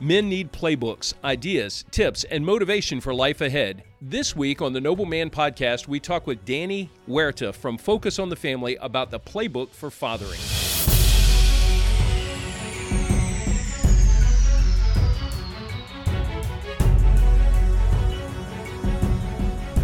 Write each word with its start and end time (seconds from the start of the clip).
Men 0.00 0.28
need 0.28 0.52
playbooks, 0.52 1.14
ideas, 1.24 1.84
tips, 1.90 2.22
and 2.22 2.46
motivation 2.46 3.00
for 3.00 3.12
life 3.12 3.40
ahead. 3.40 3.82
This 4.00 4.36
week 4.36 4.62
on 4.62 4.72
the 4.72 4.80
Noble 4.80 5.06
Man 5.06 5.28
podcast, 5.28 5.88
we 5.88 5.98
talk 5.98 6.24
with 6.24 6.44
Danny 6.44 6.88
Huerta 7.08 7.52
from 7.52 7.76
Focus 7.76 8.20
on 8.20 8.28
the 8.28 8.36
Family 8.36 8.76
about 8.76 9.10
the 9.10 9.18
playbook 9.18 9.70
for 9.70 9.90
fathering. 9.90 10.38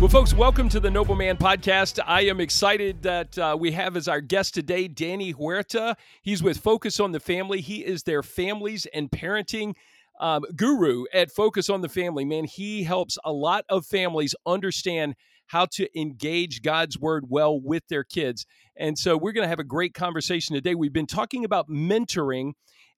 Well, 0.00 0.10
folks, 0.10 0.32
welcome 0.32 0.68
to 0.68 0.78
the 0.78 0.90
Noble 0.92 1.16
Man 1.16 1.36
podcast. 1.36 1.98
I 2.06 2.20
am 2.26 2.38
excited 2.38 3.02
that 3.02 3.36
uh, 3.36 3.56
we 3.58 3.72
have 3.72 3.96
as 3.96 4.06
our 4.06 4.20
guest 4.20 4.54
today 4.54 4.86
Danny 4.86 5.32
Huerta. 5.32 5.96
He's 6.22 6.40
with 6.40 6.58
Focus 6.58 7.00
on 7.00 7.10
the 7.10 7.20
Family. 7.20 7.60
He 7.60 7.84
is 7.84 8.04
their 8.04 8.22
families 8.22 8.86
and 8.94 9.10
parenting 9.10 9.74
um, 10.20 10.44
guru 10.56 11.04
at 11.12 11.30
Focus 11.30 11.68
on 11.68 11.80
the 11.80 11.88
Family. 11.88 12.24
Man, 12.24 12.44
he 12.44 12.84
helps 12.84 13.18
a 13.24 13.32
lot 13.32 13.64
of 13.68 13.86
families 13.86 14.34
understand 14.46 15.14
how 15.46 15.66
to 15.66 15.88
engage 15.98 16.62
God's 16.62 16.98
word 16.98 17.24
well 17.28 17.60
with 17.60 17.82
their 17.88 18.04
kids. 18.04 18.46
And 18.76 18.98
so 18.98 19.16
we're 19.16 19.32
going 19.32 19.44
to 19.44 19.48
have 19.48 19.58
a 19.58 19.64
great 19.64 19.94
conversation 19.94 20.54
today. 20.54 20.74
We've 20.74 20.92
been 20.92 21.06
talking 21.06 21.44
about 21.44 21.68
mentoring. 21.68 22.52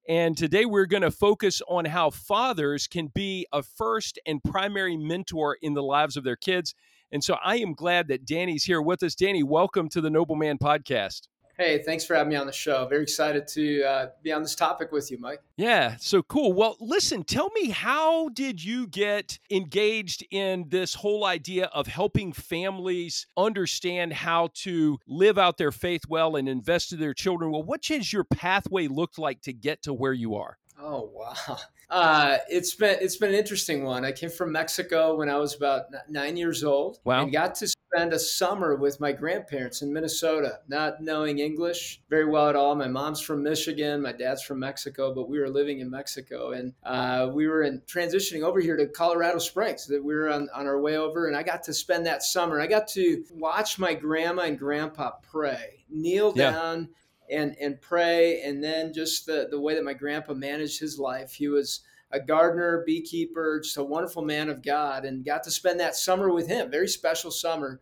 And 0.09 0.37
today 0.37 0.65
we're 0.65 0.85
going 0.85 1.03
to 1.03 1.11
focus 1.11 1.61
on 1.67 1.83
how 1.83 2.09
fathers 2.11 2.87
can 2.87 3.09
be 3.13 3.45
a 3.51 3.61
first 3.61 4.17
and 4.25 4.41
primary 4.41 4.95
mentor 4.95 5.57
in 5.61 5.73
the 5.73 5.83
lives 5.83 6.15
of 6.15 6.23
their 6.23 6.37
kids. 6.37 6.73
And 7.11 7.23
so 7.23 7.37
I 7.43 7.57
am 7.57 7.73
glad 7.73 8.07
that 8.07 8.25
Danny's 8.25 8.63
here 8.63 8.81
with 8.81 9.03
us. 9.03 9.15
Danny, 9.15 9.43
welcome 9.43 9.89
to 9.89 10.01
the 10.01 10.09
Nobleman 10.09 10.59
podcast. 10.59 11.27
Hey, 11.57 11.81
thanks 11.81 12.05
for 12.05 12.15
having 12.15 12.29
me 12.29 12.35
on 12.35 12.45
the 12.45 12.53
show. 12.53 12.85
Very 12.85 13.01
excited 13.01 13.47
to 13.47 13.83
uh, 13.83 14.07
be 14.21 14.31
on 14.31 14.43
this 14.43 14.53
topic 14.53 14.91
with 14.91 15.09
you, 15.09 15.17
Mike. 15.17 15.41
Yeah, 15.55 15.95
so 15.99 16.21
cool. 16.21 16.53
Well, 16.53 16.77
listen, 16.79 17.23
tell 17.23 17.49
me, 17.55 17.69
how 17.69 18.29
did 18.29 18.63
you 18.63 18.85
get 18.85 19.39
engaged 19.49 20.23
in 20.29 20.65
this 20.67 20.93
whole 20.93 21.25
idea 21.25 21.65
of 21.73 21.87
helping 21.87 22.31
families 22.31 23.25
understand 23.35 24.13
how 24.13 24.49
to 24.53 24.99
live 25.07 25.39
out 25.39 25.57
their 25.57 25.71
faith 25.71 26.03
well 26.07 26.35
and 26.35 26.47
invest 26.47 26.93
in 26.93 26.99
their 26.99 27.15
children? 27.15 27.51
Well, 27.51 27.63
what 27.63 27.83
has 27.87 28.13
your 28.13 28.23
pathway 28.23 28.87
looked 28.87 29.17
like 29.17 29.41
to 29.41 29.53
get 29.53 29.81
to 29.83 29.93
where 29.95 30.13
you 30.13 30.35
are? 30.35 30.59
Oh 30.79 31.09
wow, 31.11 31.57
uh, 31.89 32.37
it's 32.49 32.75
been 32.75 32.97
it's 33.01 33.17
been 33.17 33.29
an 33.29 33.35
interesting 33.35 33.83
one. 33.83 34.05
I 34.05 34.11
came 34.11 34.29
from 34.29 34.51
Mexico 34.51 35.15
when 35.15 35.27
I 35.27 35.37
was 35.37 35.55
about 35.55 35.85
nine 36.07 36.37
years 36.37 36.63
old, 36.63 36.99
wow. 37.03 37.23
and 37.23 37.31
got 37.31 37.55
to 37.55 37.73
spend 37.97 38.13
a 38.13 38.19
summer 38.19 38.75
with 38.75 38.99
my 38.99 39.11
grandparents 39.11 39.81
in 39.81 39.91
Minnesota, 39.91 40.59
not 40.67 41.01
knowing 41.01 41.39
English 41.39 41.99
very 42.11 42.25
well 42.25 42.47
at 42.47 42.55
all. 42.55 42.75
My 42.75 42.87
mom's 42.87 43.19
from 43.21 43.41
Michigan, 43.41 44.03
my 44.03 44.11
dad's 44.11 44.43
from 44.43 44.59
Mexico, 44.59 45.15
but 45.15 45.27
we 45.27 45.39
were 45.39 45.49
living 45.49 45.79
in 45.79 45.89
Mexico, 45.89 46.51
and 46.51 46.73
uh, 46.83 47.31
we 47.33 47.47
were 47.47 47.63
in 47.63 47.81
transitioning 47.87 48.43
over 48.43 48.59
here 48.59 48.77
to 48.77 48.85
Colorado 48.85 49.39
Springs. 49.39 49.87
That 49.87 50.03
we 50.03 50.13
were 50.13 50.29
on, 50.29 50.47
on 50.53 50.67
our 50.67 50.79
way 50.79 50.95
over, 50.97 51.27
and 51.27 51.35
I 51.35 51.41
got 51.41 51.63
to 51.63 51.73
spend 51.73 52.05
that 52.05 52.21
summer. 52.21 52.61
I 52.61 52.67
got 52.67 52.87
to 52.89 53.23
watch 53.33 53.79
my 53.79 53.95
grandma 53.95 54.43
and 54.43 54.59
grandpa 54.59 55.13
pray, 55.23 55.83
kneel 55.89 56.33
Yeah. 56.35 56.51
down 56.51 56.89
and 57.31 57.55
and 57.59 57.81
pray 57.81 58.41
and 58.43 58.63
then 58.63 58.93
just 58.93 59.25
the 59.25 59.47
the 59.49 59.59
way 59.59 59.73
that 59.73 59.83
my 59.83 59.93
grandpa 59.93 60.33
managed 60.33 60.79
his 60.79 60.97
life 60.97 61.33
he 61.33 61.49
was 61.49 61.81
a 62.11 62.19
gardener 62.19 62.83
beekeeper 62.85 63.59
just 63.59 63.77
a 63.77 63.83
wonderful 63.83 64.23
man 64.23 64.49
of 64.49 64.63
god 64.63 65.05
and 65.05 65.25
got 65.25 65.43
to 65.43 65.51
spend 65.51 65.79
that 65.79 65.95
summer 65.95 66.31
with 66.31 66.47
him 66.47 66.71
very 66.71 66.87
special 66.87 67.31
summer 67.31 67.79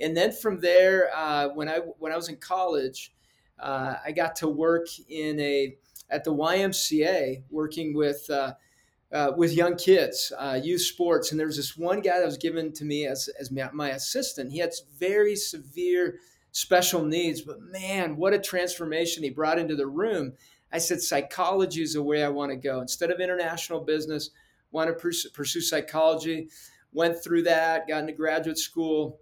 and 0.00 0.16
then 0.16 0.32
from 0.32 0.60
there 0.60 1.10
uh, 1.14 1.48
when 1.48 1.68
i 1.68 1.78
when 1.98 2.12
i 2.12 2.16
was 2.16 2.28
in 2.28 2.36
college 2.36 3.12
uh, 3.60 3.94
i 4.04 4.12
got 4.12 4.36
to 4.36 4.48
work 4.48 4.86
in 5.08 5.38
a 5.40 5.76
at 6.10 6.24
the 6.24 6.32
ymca 6.32 7.42
working 7.50 7.94
with 7.94 8.28
uh, 8.30 8.52
uh, 9.10 9.32
with 9.36 9.54
young 9.54 9.74
kids, 9.76 10.32
uh, 10.38 10.60
youth 10.62 10.82
sports, 10.82 11.30
and 11.30 11.40
there 11.40 11.46
was 11.46 11.56
this 11.56 11.76
one 11.76 12.00
guy 12.00 12.18
that 12.18 12.26
was 12.26 12.36
given 12.36 12.72
to 12.74 12.84
me 12.84 13.06
as 13.06 13.28
as 13.40 13.50
my, 13.50 13.70
my 13.72 13.90
assistant. 13.90 14.52
He 14.52 14.58
had 14.58 14.72
very 14.98 15.34
severe 15.34 16.18
special 16.52 17.04
needs, 17.04 17.40
but 17.40 17.60
man, 17.60 18.16
what 18.16 18.34
a 18.34 18.38
transformation 18.38 19.22
he 19.22 19.30
brought 19.30 19.58
into 19.58 19.76
the 19.76 19.86
room. 19.86 20.34
I 20.72 20.78
said, 20.78 21.00
psychology 21.00 21.82
is 21.82 21.94
the 21.94 22.02
way 22.02 22.22
I 22.22 22.28
want 22.28 22.50
to 22.50 22.56
go. 22.56 22.80
Instead 22.80 23.10
of 23.10 23.20
international 23.20 23.80
business, 23.80 24.30
want 24.70 24.88
to 24.88 25.30
pursue, 25.32 25.60
psychology. 25.60 26.48
Went 26.92 27.22
through 27.22 27.42
that, 27.42 27.88
got 27.88 28.00
into 28.00 28.12
graduate 28.12 28.58
school, 28.58 29.20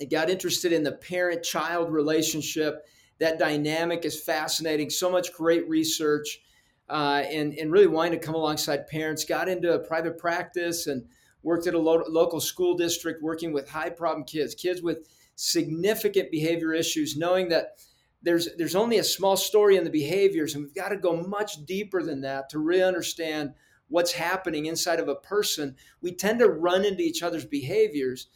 and 0.00 0.10
got 0.10 0.30
interested 0.30 0.72
in 0.72 0.82
the 0.82 0.92
parent 0.92 1.42
child 1.42 1.90
relationship. 1.92 2.86
That 3.18 3.38
dynamic 3.38 4.04
is 4.04 4.20
fascinating. 4.20 4.90
So 4.90 5.10
much 5.10 5.32
great 5.32 5.68
research, 5.68 6.40
uh, 6.88 7.22
and, 7.30 7.54
and 7.54 7.72
really 7.72 7.86
wanting 7.86 8.18
to 8.18 8.26
come 8.26 8.34
alongside 8.34 8.86
parents. 8.86 9.24
Got 9.24 9.48
into 9.48 9.74
a 9.74 9.78
private 9.78 10.18
practice 10.18 10.86
and 10.86 11.04
worked 11.42 11.66
at 11.66 11.74
a 11.74 11.78
lo- 11.78 12.04
local 12.08 12.40
school 12.40 12.76
district 12.76 13.22
working 13.22 13.52
with 13.52 13.68
high 13.68 13.90
problem 13.90 14.24
kids, 14.24 14.54
kids 14.54 14.82
with 14.82 15.08
significant 15.34 16.30
behavior 16.30 16.74
issues, 16.74 17.16
knowing 17.16 17.48
that 17.48 17.78
there's 18.22 18.48
there's 18.56 18.74
only 18.74 18.98
a 18.98 19.04
small 19.04 19.36
story 19.36 19.76
in 19.76 19.84
the 19.84 19.90
behaviors, 19.90 20.54
and 20.54 20.64
we've 20.64 20.74
got 20.74 20.88
to 20.88 20.96
go 20.96 21.16
much 21.22 21.64
deeper 21.64 22.02
than 22.02 22.22
that 22.22 22.48
to 22.50 22.58
really 22.58 22.82
understand 22.82 23.54
what's 23.88 24.12
happening 24.12 24.66
inside 24.66 25.00
of 25.00 25.08
a 25.08 25.14
person. 25.14 25.76
We 26.00 26.12
tend 26.12 26.40
to 26.40 26.48
run 26.48 26.84
into 26.84 27.02
each 27.02 27.22
other's 27.22 27.44
behaviors, 27.44 28.28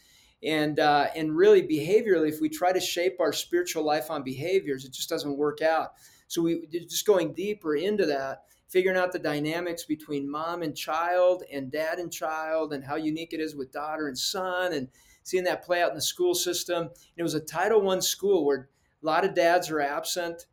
and 0.43 0.79
uh, 0.79 1.09
and 1.17 1.37
really 1.37 1.63
behaviorally, 1.63 2.29
if 2.29 2.41
we 2.41 2.49
try 2.49 2.73
to 2.73 2.81
shape 2.81 3.17
our 3.21 3.33
spiritual 3.33 3.85
life 3.85 4.11
on 4.11 4.23
behaviors, 4.23 4.85
it 4.85 4.93
just 4.93 5.09
doesn't 5.09 5.37
work 5.37 5.63
out. 5.63 5.93
So 6.29 6.43
we 6.43 6.67
just 6.89 7.07
going 7.07 7.35
deeper 7.35 7.75
into 7.75 8.07
that, 8.07 8.45
figuring 8.69 8.97
out 8.97 9.13
the 9.13 9.19
dynamics 9.19 9.85
between 9.85 10.31
mom 10.31 10.63
and 10.63 10.77
child, 10.77 11.43
and 11.53 11.71
dad 11.71 11.99
and 11.99 12.11
child, 12.11 12.73
and 12.73 12.85
how 12.85 12.97
unique 12.97 13.33
it 13.33 13.41
is 13.41 13.57
with 13.57 13.73
daughter 13.73 14.07
and 14.07 14.17
son, 14.17 14.73
and 14.73 14.89
seeing 15.25 15.45
that 15.45 15.65
play 15.65 15.83
out 15.83 15.91
in 15.91 15.97
the 15.97 16.03
school 16.03 16.35
system. 16.35 16.85
And 16.85 16.91
it 17.17 17.23
was 17.23 17.35
a 17.35 17.41
Title 17.41 17.83
One 17.83 18.01
school 18.01 18.47
where 18.47 18.69
a 19.03 19.07
lot 19.07 19.25
of 19.25 19.35
dads 19.35 19.71
are 19.71 19.81
absent, 19.81 20.47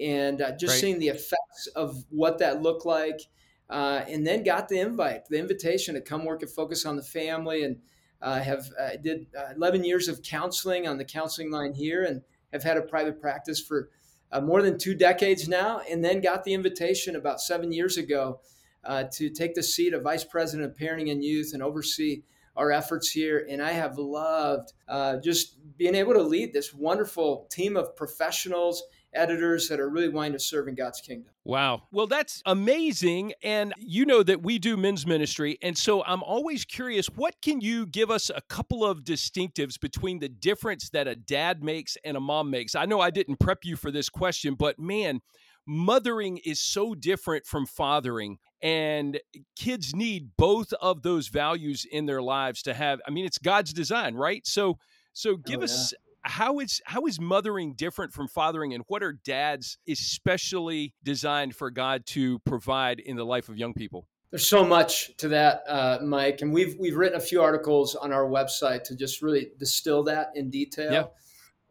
and 0.00 0.40
uh, 0.42 0.52
just 0.52 0.74
Right. 0.74 0.80
seeing 0.80 0.98
the 0.98 1.08
effects 1.08 1.66
of 1.74 2.04
what 2.10 2.38
that 2.38 2.62
looked 2.62 2.86
like. 2.86 3.20
Uh, 3.68 4.04
and 4.08 4.24
then 4.24 4.44
got 4.44 4.68
the 4.68 4.78
invite, 4.78 5.26
the 5.28 5.38
invitation 5.38 5.94
to 5.96 6.00
come 6.00 6.24
work 6.24 6.40
at 6.42 6.48
Focus 6.50 6.86
on 6.86 6.94
the 6.96 7.02
Family, 7.02 7.64
and 7.64 7.80
uh, 8.22 8.40
have 8.40 8.70
uh, 8.78 8.90
did 9.02 9.26
uh, 9.36 9.52
11 9.56 9.82
years 9.84 10.06
of 10.08 10.22
counseling 10.22 10.86
on 10.86 10.98
the 10.98 11.04
counseling 11.04 11.50
line 11.50 11.74
here, 11.74 12.04
and 12.04 12.22
have 12.52 12.62
had 12.62 12.76
a 12.76 12.82
private 12.82 13.20
practice 13.20 13.60
for 13.60 13.90
uh, 14.30 14.40
more 14.40 14.62
than 14.62 14.78
two 14.78 14.94
decades 14.94 15.48
now. 15.48 15.80
And 15.90 16.04
then 16.04 16.20
got 16.20 16.44
the 16.44 16.54
invitation 16.54 17.16
about 17.16 17.40
seven 17.40 17.72
years 17.72 17.96
ago 17.96 18.40
uh, 18.84 19.04
to 19.14 19.30
take 19.30 19.54
the 19.54 19.62
seat 19.62 19.92
of 19.92 20.02
Vice 20.02 20.24
President 20.24 20.70
of 20.70 20.76
Parenting 20.76 21.10
and 21.10 21.24
Youth 21.24 21.50
and 21.52 21.62
oversee 21.62 22.22
our 22.56 22.70
efforts 22.70 23.10
here. 23.10 23.46
And 23.50 23.60
I 23.60 23.72
have 23.72 23.98
loved 23.98 24.72
uh, 24.88 25.16
just 25.22 25.56
being 25.76 25.94
able 25.94 26.14
to 26.14 26.22
lead 26.22 26.52
this 26.52 26.72
wonderful 26.72 27.46
team 27.50 27.76
of 27.76 27.94
professionals, 27.96 28.82
editors 29.14 29.68
that 29.68 29.80
are 29.80 29.88
really 29.88 30.08
wanting 30.08 30.32
to 30.32 30.38
serve 30.38 30.68
in 30.68 30.74
God's 30.74 31.00
kingdom. 31.00 31.32
Wow. 31.44 31.82
Well, 31.90 32.06
that's 32.06 32.42
amazing. 32.46 33.32
And 33.42 33.72
you 33.78 34.04
know 34.04 34.22
that 34.22 34.42
we 34.42 34.58
do 34.58 34.76
men's 34.76 35.06
ministry. 35.06 35.58
And 35.62 35.76
so 35.76 36.04
I'm 36.04 36.22
always 36.22 36.64
curious 36.64 37.06
what 37.06 37.34
can 37.42 37.60
you 37.60 37.86
give 37.86 38.10
us 38.10 38.30
a 38.30 38.42
couple 38.48 38.84
of 38.84 39.04
distinctives 39.04 39.80
between 39.80 40.18
the 40.18 40.28
difference 40.28 40.90
that 40.90 41.08
a 41.08 41.16
dad 41.16 41.62
makes 41.62 41.96
and 42.04 42.16
a 42.16 42.20
mom 42.20 42.50
makes? 42.50 42.74
I 42.74 42.84
know 42.84 43.00
I 43.00 43.10
didn't 43.10 43.40
prep 43.40 43.64
you 43.64 43.76
for 43.76 43.90
this 43.90 44.08
question, 44.08 44.54
but 44.54 44.78
man, 44.78 45.20
mothering 45.66 46.38
is 46.44 46.60
so 46.60 46.94
different 46.94 47.46
from 47.46 47.66
fathering. 47.66 48.38
And 48.62 49.20
kids 49.56 49.94
need 49.94 50.30
both 50.36 50.72
of 50.74 51.02
those 51.02 51.28
values 51.28 51.86
in 51.90 52.06
their 52.06 52.22
lives 52.22 52.62
to 52.62 52.74
have. 52.74 53.00
I 53.06 53.10
mean, 53.10 53.26
it's 53.26 53.38
God's 53.38 53.72
design, 53.72 54.14
right? 54.14 54.46
So, 54.46 54.78
so 55.16 55.36
give 55.36 55.60
Oh, 55.60 55.64
us 55.64 55.94
how 56.22 56.58
is 56.58 56.82
how 56.84 57.06
is 57.06 57.20
mothering 57.20 57.74
different 57.74 58.12
from 58.12 58.28
fathering 58.28 58.74
and 58.74 58.82
what 58.88 59.02
are 59.02 59.12
dads 59.24 59.78
especially 59.88 60.92
designed 61.02 61.54
for 61.54 61.70
god 61.70 62.04
to 62.06 62.38
provide 62.40 62.98
in 63.00 63.16
the 63.16 63.24
life 63.24 63.48
of 63.48 63.56
young 63.56 63.72
people 63.72 64.08
There's 64.30 64.46
so 64.46 64.64
much 64.64 65.16
to 65.18 65.28
that, 65.28 65.62
uh, 65.68 65.98
Mike, 66.02 66.42
and 66.42 66.52
we've 66.52 66.74
we've 66.78 66.96
written 66.96 67.16
a 67.16 67.20
few 67.20 67.40
articles 67.40 67.94
on 67.94 68.12
our 68.12 68.26
website 68.28 68.82
to 68.84 68.96
just 68.96 69.22
really 69.22 69.52
distill 69.58 70.02
that 70.04 70.32
in 70.34 70.50
detail. 70.50 70.92
Yeah. 70.92 71.04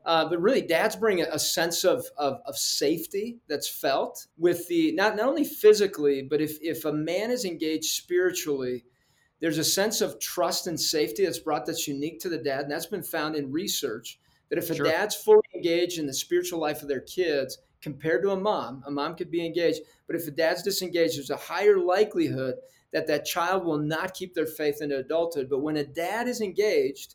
Uh, 0.05 0.29
but 0.29 0.39
really, 0.39 0.61
dads 0.61 0.95
bring 0.95 1.19
a, 1.21 1.25
a 1.31 1.39
sense 1.39 1.83
of, 1.83 2.05
of 2.17 2.39
of 2.45 2.55
safety 2.57 3.39
that's 3.49 3.67
felt 3.67 4.27
with 4.37 4.67
the 4.69 4.93
not 4.93 5.17
not 5.17 5.27
only 5.27 5.43
physically, 5.43 6.21
but 6.21 6.39
if 6.39 6.57
if 6.61 6.85
a 6.85 6.93
man 6.93 7.29
is 7.29 7.43
engaged 7.43 7.91
spiritually, 7.91 8.85
there's 9.45 9.59
a 9.59 9.63
sense 9.63 10.01
of 10.01 10.19
trust 10.19 10.65
and 10.65 10.79
safety 10.79 11.23
that's 11.23 11.37
brought 11.37 11.67
that's 11.67 11.87
unique 11.87 12.19
to 12.19 12.29
the 12.29 12.37
dad, 12.39 12.61
and 12.61 12.71
that's 12.71 12.87
been 12.87 13.03
found 13.03 13.35
in 13.35 13.51
research 13.51 14.19
that 14.49 14.57
if 14.57 14.71
a 14.71 14.73
Sure. 14.73 14.87
dad's 14.87 15.13
fully 15.13 15.43
engaged 15.53 15.99
in 15.99 16.07
the 16.07 16.13
spiritual 16.15 16.57
life 16.57 16.81
of 16.81 16.87
their 16.87 17.01
kids 17.01 17.59
compared 17.79 18.23
to 18.23 18.31
a 18.31 18.35
mom, 18.35 18.83
a 18.87 18.89
mom 18.89 19.15
could 19.15 19.29
be 19.29 19.45
engaged, 19.45 19.81
but 20.07 20.15
if 20.15 20.27
a 20.27 20.31
dad's 20.31 20.63
disengaged, 20.63 21.19
there's 21.19 21.29
a 21.29 21.35
higher 21.35 21.77
likelihood 21.77 22.55
that 22.91 23.05
that 23.05 23.25
child 23.25 23.63
will 23.63 23.77
not 23.77 24.15
keep 24.15 24.33
their 24.33 24.47
faith 24.47 24.81
into 24.81 24.97
adulthood. 24.97 25.47
But 25.47 25.59
when 25.59 25.77
a 25.77 25.83
dad 25.83 26.27
is 26.27 26.41
engaged, 26.41 27.13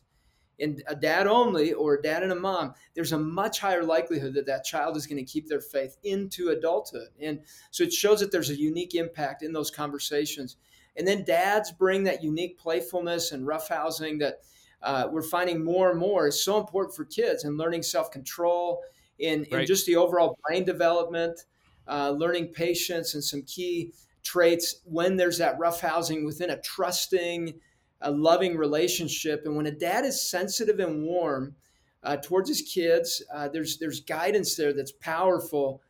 in 0.57 0.81
a 0.87 0.95
dad 0.95 1.27
only 1.27 1.73
or 1.73 1.95
a 1.95 2.01
dad 2.01 2.23
and 2.23 2.31
a 2.31 2.35
mom, 2.35 2.75
there's 2.93 3.11
a 3.11 3.19
much 3.19 3.59
higher 3.59 3.83
likelihood 3.83 4.35
that 4.35 4.45
that 4.45 4.63
child 4.63 4.95
is 4.95 5.05
going 5.05 5.17
to 5.17 5.29
keep 5.29 5.49
their 5.49 5.59
faith 5.59 5.97
into 6.01 6.47
adulthood. 6.47 7.09
And 7.19 7.41
so 7.71 7.83
it 7.83 7.91
shows 7.91 8.21
that 8.21 8.31
there's 8.31 8.51
a 8.51 8.57
unique 8.57 8.95
impact 8.95 9.43
in 9.43 9.51
those 9.51 9.69
conversations. 9.69 10.55
And 10.97 11.07
then 11.07 11.23
dads 11.23 11.71
bring 11.71 12.03
that 12.03 12.23
unique 12.23 12.57
playfulness 12.57 13.31
and 13.31 13.47
roughhousing 13.47 14.19
that 14.19 14.39
uh, 14.83 15.07
we're 15.11 15.21
finding 15.21 15.63
more 15.63 15.91
and 15.91 15.99
more 15.99 16.27
is 16.27 16.43
so 16.43 16.59
important 16.59 16.95
for 16.95 17.05
kids 17.05 17.43
and 17.43 17.57
learning 17.57 17.83
self 17.83 18.11
control 18.11 18.81
in, 19.19 19.45
in 19.45 19.57
right. 19.57 19.67
just 19.67 19.85
the 19.85 19.95
overall 19.95 20.37
brain 20.45 20.65
development, 20.65 21.45
uh, 21.87 22.09
learning 22.11 22.47
patience 22.47 23.13
and 23.13 23.23
some 23.23 23.43
key 23.43 23.93
traits 24.23 24.81
when 24.85 25.15
there's 25.15 25.37
that 25.37 25.57
roughhousing 25.59 26.25
within 26.25 26.49
a 26.49 26.61
trusting, 26.61 27.53
a 28.01 28.11
loving 28.11 28.57
relationship. 28.57 29.43
And 29.45 29.55
when 29.55 29.67
a 29.67 29.71
dad 29.71 30.05
is 30.05 30.29
sensitive 30.29 30.79
and 30.79 31.03
warm 31.03 31.55
uh, 32.03 32.17
towards 32.17 32.49
his 32.49 32.61
kids, 32.61 33.23
uh, 33.33 33.47
there's 33.47 33.77
there's 33.77 34.01
guidance 34.01 34.55
there 34.55 34.73
that's 34.73 34.93
powerful. 34.93 35.81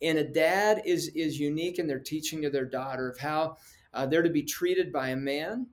And 0.00 0.18
a 0.18 0.24
dad 0.24 0.82
is 0.86 1.08
is 1.08 1.38
unique 1.38 1.78
in 1.78 1.86
their 1.86 1.98
teaching 1.98 2.42
to 2.42 2.50
their 2.50 2.64
daughter 2.64 3.10
of 3.10 3.18
how 3.18 3.56
uh, 3.94 4.06
they're 4.06 4.22
to 4.22 4.30
be 4.30 4.42
treated 4.42 4.92
by 4.92 5.08
a 5.08 5.16
man, 5.16 5.66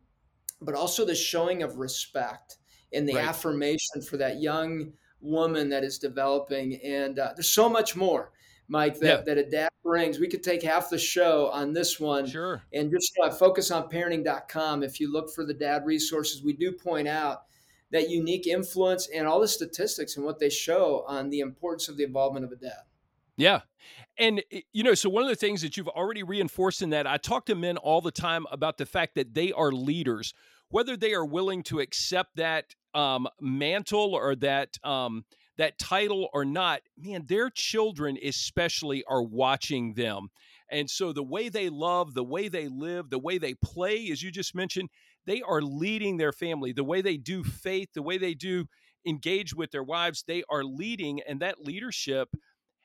but 0.61 0.75
also 0.75 1.05
the 1.05 1.15
showing 1.15 1.63
of 1.63 1.77
respect 1.77 2.57
and 2.93 3.07
the 3.07 3.15
right. 3.15 3.25
affirmation 3.25 4.01
for 4.07 4.17
that 4.17 4.41
young 4.41 4.93
woman 5.21 5.69
that 5.69 5.83
is 5.83 5.97
developing. 5.97 6.79
And 6.83 7.19
uh, 7.19 7.33
there's 7.35 7.49
so 7.49 7.69
much 7.69 7.95
more, 7.95 8.31
Mike, 8.67 8.99
that, 8.99 9.19
yeah. 9.19 9.21
that 9.21 9.37
a 9.37 9.49
dad 9.49 9.69
brings. 9.83 10.19
We 10.19 10.27
could 10.27 10.43
take 10.43 10.63
half 10.63 10.89
the 10.89 10.97
show 10.97 11.49
on 11.51 11.73
this 11.73 11.99
one. 11.99 12.25
Sure. 12.27 12.63
And 12.73 12.91
just 12.91 13.11
uh, 13.21 13.31
focus 13.31 13.71
on 13.71 13.89
parenting.com. 13.89 14.83
If 14.83 14.99
you 14.99 15.11
look 15.11 15.33
for 15.33 15.45
the 15.45 15.53
dad 15.53 15.85
resources, 15.85 16.43
we 16.43 16.53
do 16.53 16.71
point 16.71 17.07
out 17.07 17.43
that 17.91 18.09
unique 18.09 18.47
influence 18.47 19.07
and 19.13 19.27
all 19.27 19.39
the 19.39 19.47
statistics 19.47 20.17
and 20.17 20.25
what 20.25 20.39
they 20.39 20.49
show 20.49 21.03
on 21.07 21.29
the 21.29 21.39
importance 21.39 21.87
of 21.87 21.97
the 21.97 22.03
involvement 22.03 22.45
of 22.45 22.51
a 22.51 22.55
dad. 22.55 22.81
Yeah. 23.37 23.61
And, 24.17 24.41
you 24.71 24.83
know, 24.83 24.93
so 24.93 25.09
one 25.09 25.23
of 25.23 25.29
the 25.29 25.35
things 25.35 25.61
that 25.61 25.75
you've 25.75 25.89
already 25.89 26.23
reinforced 26.23 26.81
in 26.81 26.91
that, 26.91 27.05
I 27.05 27.17
talk 27.17 27.45
to 27.47 27.55
men 27.55 27.77
all 27.77 28.01
the 28.01 28.11
time 28.11 28.45
about 28.51 28.77
the 28.77 28.85
fact 28.85 29.15
that 29.15 29.33
they 29.33 29.51
are 29.51 29.71
leaders, 29.71 30.33
whether 30.69 30.95
they 30.95 31.13
are 31.13 31.25
willing 31.25 31.63
to 31.63 31.79
accept 31.79 32.37
that 32.37 32.75
um, 32.93 33.27
mantle 33.41 34.15
or 34.15 34.35
that 34.37 34.77
um, 34.83 35.25
that 35.57 35.77
title 35.79 36.29
or 36.33 36.43
not, 36.43 36.81
man, 36.97 37.25
their 37.27 37.49
children 37.49 38.17
especially 38.23 39.03
are 39.07 39.23
watching 39.23 39.93
them. 39.93 40.27
And 40.69 40.89
so 40.89 41.13
the 41.13 41.23
way 41.23 41.49
they 41.49 41.69
love, 41.69 42.13
the 42.13 42.23
way 42.23 42.47
they 42.47 42.67
live, 42.67 43.09
the 43.09 43.19
way 43.19 43.37
they 43.37 43.53
play, 43.53 44.09
as 44.11 44.21
you 44.21 44.31
just 44.31 44.55
mentioned, 44.55 44.89
they 45.25 45.41
are 45.41 45.61
leading 45.61 46.17
their 46.17 46.33
family. 46.33 46.73
The 46.73 46.83
way 46.83 47.01
they 47.01 47.17
do 47.17 47.43
faith, 47.43 47.89
the 47.93 48.01
way 48.01 48.17
they 48.17 48.33
do 48.33 48.65
engage 49.05 49.53
with 49.53 49.71
their 49.71 49.83
wives, 49.83 50.23
they 50.27 50.43
are 50.49 50.63
leading. 50.63 51.21
And 51.27 51.39
that 51.39 51.61
leadership 51.61 52.29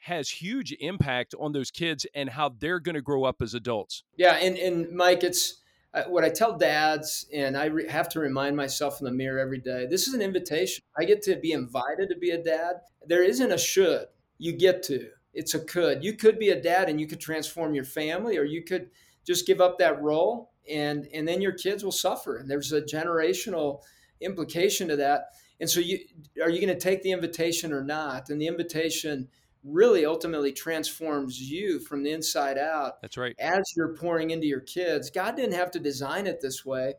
has 0.00 0.30
huge 0.30 0.72
impact 0.80 1.34
on 1.38 1.52
those 1.52 1.70
kids 1.70 2.06
and 2.14 2.30
how 2.30 2.48
they're 2.58 2.80
going 2.80 2.94
to 2.94 3.02
grow 3.02 3.24
up 3.24 3.42
as 3.42 3.54
adults. 3.54 4.02
Yeah. 4.16 4.34
And, 4.34 4.56
and 4.56 4.90
Mike, 4.92 5.22
it's, 5.22 5.60
uh, 5.92 6.04
what 6.04 6.24
I 6.24 6.28
tell 6.28 6.56
dads, 6.56 7.26
and 7.34 7.56
I 7.56 7.66
re- 7.66 7.88
have 7.88 8.08
to 8.10 8.20
remind 8.20 8.56
myself 8.56 9.00
in 9.00 9.04
the 9.04 9.12
mirror 9.12 9.40
every 9.40 9.58
day 9.58 9.86
this 9.90 10.06
is 10.06 10.14
an 10.14 10.22
invitation. 10.22 10.82
I 10.98 11.04
get 11.04 11.20
to 11.22 11.36
be 11.36 11.52
invited 11.52 12.08
to 12.10 12.16
be 12.16 12.30
a 12.30 12.42
dad. 12.42 12.76
There 13.06 13.24
isn't 13.24 13.52
a 13.52 13.58
should, 13.58 14.06
you 14.38 14.52
get 14.52 14.82
to. 14.84 15.08
It's 15.34 15.54
a 15.54 15.60
could. 15.60 16.02
You 16.02 16.14
could 16.14 16.38
be 16.38 16.50
a 16.50 16.60
dad 16.60 16.88
and 16.88 17.00
you 17.00 17.06
could 17.06 17.20
transform 17.20 17.74
your 17.74 17.84
family, 17.84 18.38
or 18.38 18.44
you 18.44 18.62
could 18.62 18.90
just 19.26 19.46
give 19.46 19.60
up 19.60 19.78
that 19.78 20.00
role, 20.00 20.52
and, 20.68 21.08
and 21.12 21.26
then 21.26 21.42
your 21.42 21.52
kids 21.52 21.84
will 21.84 21.92
suffer. 21.92 22.36
And 22.36 22.48
there's 22.48 22.72
a 22.72 22.82
generational 22.82 23.80
implication 24.20 24.88
to 24.88 24.96
that. 24.96 25.26
And 25.60 25.68
so, 25.68 25.80
you 25.80 25.98
are 26.42 26.48
you 26.48 26.60
going 26.60 26.74
to 26.74 26.80
take 26.80 27.02
the 27.02 27.12
invitation 27.12 27.72
or 27.72 27.84
not? 27.84 28.30
And 28.30 28.40
the 28.40 28.46
invitation 28.46 29.28
really 29.62 30.06
ultimately 30.06 30.52
transforms 30.52 31.40
you 31.40 31.80
from 31.80 32.02
the 32.02 32.12
inside 32.12 32.58
out. 32.58 33.00
That's 33.02 33.16
right. 33.16 33.34
As 33.38 33.72
you're 33.76 33.94
pouring 33.94 34.30
into 34.30 34.46
your 34.46 34.60
kids. 34.60 35.10
God 35.10 35.36
didn't 35.36 35.54
have 35.54 35.70
to 35.72 35.80
design 35.80 36.26
it 36.26 36.40
this 36.40 36.64
way. 36.64 36.94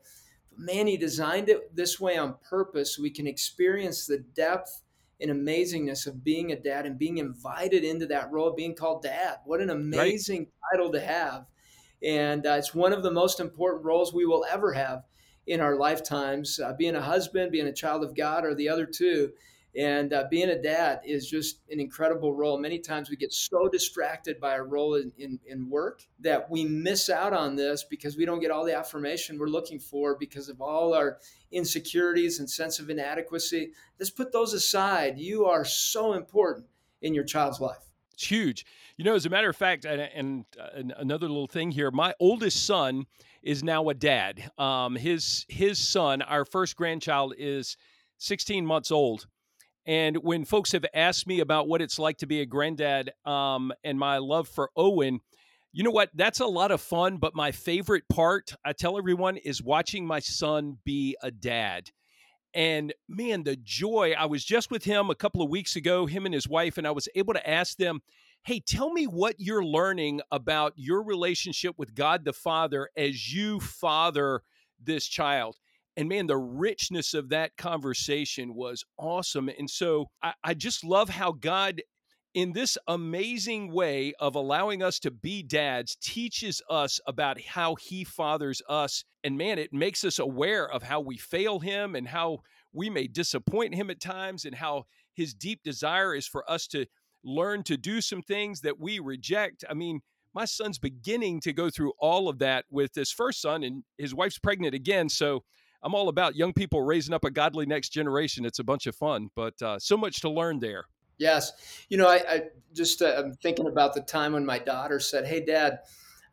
But 0.51 0.59
man, 0.59 0.87
He 0.87 0.97
designed 0.97 1.49
it 1.49 1.75
this 1.75 1.99
way 1.99 2.17
on 2.17 2.35
purpose 2.47 2.95
so 2.95 3.01
we 3.01 3.09
can 3.09 3.27
experience 3.27 4.05
the 4.05 4.19
depth 4.19 4.83
and 5.19 5.31
amazingness 5.31 6.07
of 6.07 6.23
being 6.23 6.51
a 6.51 6.59
dad 6.59 6.85
and 6.85 6.97
being 6.97 7.17
invited 7.17 7.83
into 7.83 8.07
that 8.07 8.31
role 8.31 8.49
of 8.49 8.55
being 8.55 8.75
called 8.75 9.03
dad. 9.03 9.37
What 9.45 9.61
an 9.61 9.69
amazing 9.69 10.39
right. 10.39 10.47
title 10.73 10.91
to 10.91 10.99
have. 10.99 11.45
And 12.03 12.45
uh, 12.47 12.53
it's 12.53 12.73
one 12.73 12.93
of 12.93 13.03
the 13.03 13.11
most 13.11 13.39
important 13.39 13.85
roles 13.85 14.13
we 14.13 14.25
will 14.25 14.45
ever 14.49 14.73
have 14.73 15.03
in 15.45 15.59
our 15.59 15.75
lifetimes. 15.75 16.59
Uh, 16.59 16.73
being 16.73 16.95
a 16.95 17.01
husband, 17.01 17.51
being 17.51 17.67
a 17.67 17.73
child 17.73 18.03
of 18.03 18.15
God, 18.15 18.45
or 18.45 18.55
the 18.55 18.69
other 18.69 18.85
two. 18.85 19.31
And 19.75 20.11
uh, 20.11 20.25
being 20.29 20.49
a 20.49 20.61
dad 20.61 20.99
is 21.05 21.29
just 21.29 21.61
an 21.69 21.79
incredible 21.79 22.33
role. 22.33 22.57
Many 22.57 22.79
times 22.79 23.09
we 23.09 23.15
get 23.15 23.31
so 23.31 23.69
distracted 23.69 24.39
by 24.39 24.51
our 24.51 24.65
role 24.65 24.95
in, 24.95 25.13
in, 25.17 25.39
in, 25.47 25.69
work 25.69 26.03
that 26.19 26.49
we 26.49 26.65
miss 26.65 27.09
out 27.09 27.31
on 27.31 27.55
this 27.55 27.85
because 27.85 28.17
we 28.17 28.25
don't 28.25 28.41
get 28.41 28.51
all 28.51 28.65
the 28.65 28.77
affirmation 28.77 29.39
we're 29.39 29.47
looking 29.47 29.79
for 29.79 30.17
because 30.17 30.49
of 30.49 30.59
all 30.59 30.93
our 30.93 31.19
insecurities 31.51 32.39
and 32.39 32.49
sense 32.49 32.79
of 32.79 32.89
inadequacy. 32.89 33.71
Let's 33.97 34.09
put 34.09 34.33
those 34.33 34.53
aside. 34.53 35.17
You 35.17 35.45
are 35.45 35.63
so 35.63 36.13
important 36.13 36.67
in 37.01 37.13
your 37.13 37.23
child's 37.23 37.61
life. 37.61 37.79
It's 38.13 38.27
huge. 38.27 38.65
You 38.97 39.05
know, 39.05 39.15
as 39.15 39.25
a 39.25 39.29
matter 39.29 39.49
of 39.49 39.55
fact, 39.55 39.85
and, 39.85 40.01
and, 40.01 40.45
and 40.73 40.93
another 40.97 41.27
little 41.29 41.47
thing 41.47 41.71
here, 41.71 41.91
my 41.91 42.13
oldest 42.19 42.65
son 42.65 43.05
is 43.41 43.63
now 43.63 43.87
a 43.89 43.93
dad. 43.93 44.51
Um, 44.57 44.95
his 44.95 45.45
his 45.49 45.79
son, 45.79 46.21
our 46.21 46.45
first 46.45 46.75
grandchild, 46.75 47.33
is 47.37 47.77
16 48.17 48.65
months 48.65 48.91
old 48.91 49.27
and 49.85 50.17
when 50.17 50.45
folks 50.45 50.71
have 50.73 50.85
asked 50.93 51.27
me 51.27 51.39
about 51.39 51.67
what 51.67 51.81
it's 51.81 51.97
like 51.97 52.17
to 52.19 52.27
be 52.27 52.41
a 52.41 52.45
granddad 52.45 53.11
um, 53.25 53.73
and 53.83 53.97
my 53.97 54.19
love 54.19 54.47
for 54.47 54.69
Owen, 54.75 55.19
you 55.73 55.83
know 55.83 55.91
what? 55.91 56.09
That's 56.13 56.39
a 56.39 56.45
lot 56.45 56.71
of 56.71 56.81
fun. 56.81 57.17
But 57.17 57.35
my 57.35 57.51
favorite 57.51 58.03
part, 58.09 58.53
I 58.63 58.73
tell 58.73 58.97
everyone, 58.97 59.37
is 59.37 59.63
watching 59.63 60.05
my 60.05 60.19
son 60.19 60.77
be 60.83 61.15
a 61.23 61.31
dad. 61.31 61.89
And 62.53 62.93
man, 63.07 63.43
the 63.43 63.55
joy. 63.55 64.13
I 64.17 64.25
was 64.25 64.43
just 64.43 64.69
with 64.69 64.83
him 64.83 65.09
a 65.09 65.15
couple 65.15 65.41
of 65.41 65.49
weeks 65.49 65.75
ago, 65.75 66.05
him 66.05 66.25
and 66.25 66.33
his 66.33 66.47
wife, 66.47 66.77
and 66.77 66.85
I 66.85 66.91
was 66.91 67.07
able 67.15 67.33
to 67.33 67.49
ask 67.49 67.77
them, 67.77 68.01
hey, 68.43 68.59
tell 68.59 68.91
me 68.91 69.05
what 69.05 69.35
you're 69.39 69.63
learning 69.63 70.21
about 70.31 70.73
your 70.75 71.03
relationship 71.03 71.75
with 71.77 71.95
God 71.95 72.25
the 72.25 72.33
Father 72.33 72.89
as 72.97 73.33
you 73.33 73.59
father 73.59 74.41
this 74.83 75.07
child 75.07 75.57
and 75.97 76.07
man, 76.07 76.27
the 76.27 76.37
richness 76.37 77.13
of 77.13 77.29
that 77.29 77.57
conversation 77.57 78.55
was 78.55 78.83
awesome. 78.97 79.49
And 79.49 79.69
so 79.69 80.07
I, 80.23 80.33
I 80.43 80.53
just 80.53 80.83
love 80.83 81.09
how 81.09 81.33
God 81.33 81.81
in 82.33 82.53
this 82.53 82.77
amazing 82.87 83.73
way 83.73 84.13
of 84.19 84.35
allowing 84.35 84.81
us 84.81 84.99
to 84.99 85.11
be 85.11 85.43
dads 85.43 85.97
teaches 86.01 86.61
us 86.69 86.99
about 87.05 87.41
how 87.41 87.75
he 87.75 88.03
fathers 88.03 88.61
us 88.69 89.03
and 89.23 89.37
man 89.37 89.59
it 89.59 89.73
makes 89.73 90.05
us 90.05 90.17
aware 90.17 90.69
of 90.69 90.81
how 90.83 91.01
we 91.01 91.17
fail 91.17 91.59
him 91.59 91.93
and 91.93 92.07
how 92.07 92.39
we 92.71 92.89
may 92.89 93.05
disappoint 93.05 93.75
him 93.75 93.89
at 93.89 93.99
times 93.99 94.45
and 94.45 94.55
how 94.55 94.83
his 95.13 95.33
deep 95.33 95.61
desire 95.61 96.15
is 96.15 96.25
for 96.25 96.49
us 96.49 96.67
to 96.67 96.85
learn 97.23 97.63
to 97.63 97.75
do 97.75 97.99
some 97.99 98.21
things 98.21 98.61
that 98.61 98.79
we 98.79 98.97
reject 98.99 99.65
i 99.69 99.73
mean 99.73 99.99
my 100.33 100.45
son's 100.45 100.79
beginning 100.79 101.41
to 101.41 101.51
go 101.51 101.69
through 101.69 101.91
all 101.99 102.29
of 102.29 102.39
that 102.39 102.63
with 102.69 102.95
his 102.95 103.11
first 103.11 103.41
son 103.41 103.61
and 103.61 103.83
his 103.97 104.15
wife's 104.15 104.39
pregnant 104.39 104.73
again 104.73 105.09
so 105.09 105.43
I'm 105.83 105.95
all 105.95 106.09
about 106.09 106.35
young 106.35 106.53
people 106.53 106.81
raising 106.81 107.13
up 107.13 107.23
a 107.23 107.31
godly 107.31 107.65
next 107.65 107.89
generation. 107.89 108.45
It's 108.45 108.59
a 108.59 108.63
bunch 108.63 108.87
of 108.87 108.95
fun, 108.95 109.29
but 109.35 109.59
uh, 109.61 109.79
so 109.79 109.97
much 109.97 110.21
to 110.21 110.29
learn 110.29 110.59
there. 110.59 110.85
Yes, 111.17 111.51
you 111.89 111.97
know, 111.97 112.07
I, 112.07 112.23
I 112.27 112.41
just 112.73 113.01
uh, 113.01 113.13
I'm 113.17 113.33
thinking 113.35 113.67
about 113.67 113.93
the 113.93 114.01
time 114.01 114.33
when 114.33 114.45
my 114.45 114.57
daughter 114.57 114.99
said, 114.99 115.27
"Hey, 115.27 115.43
Dad, 115.45 115.79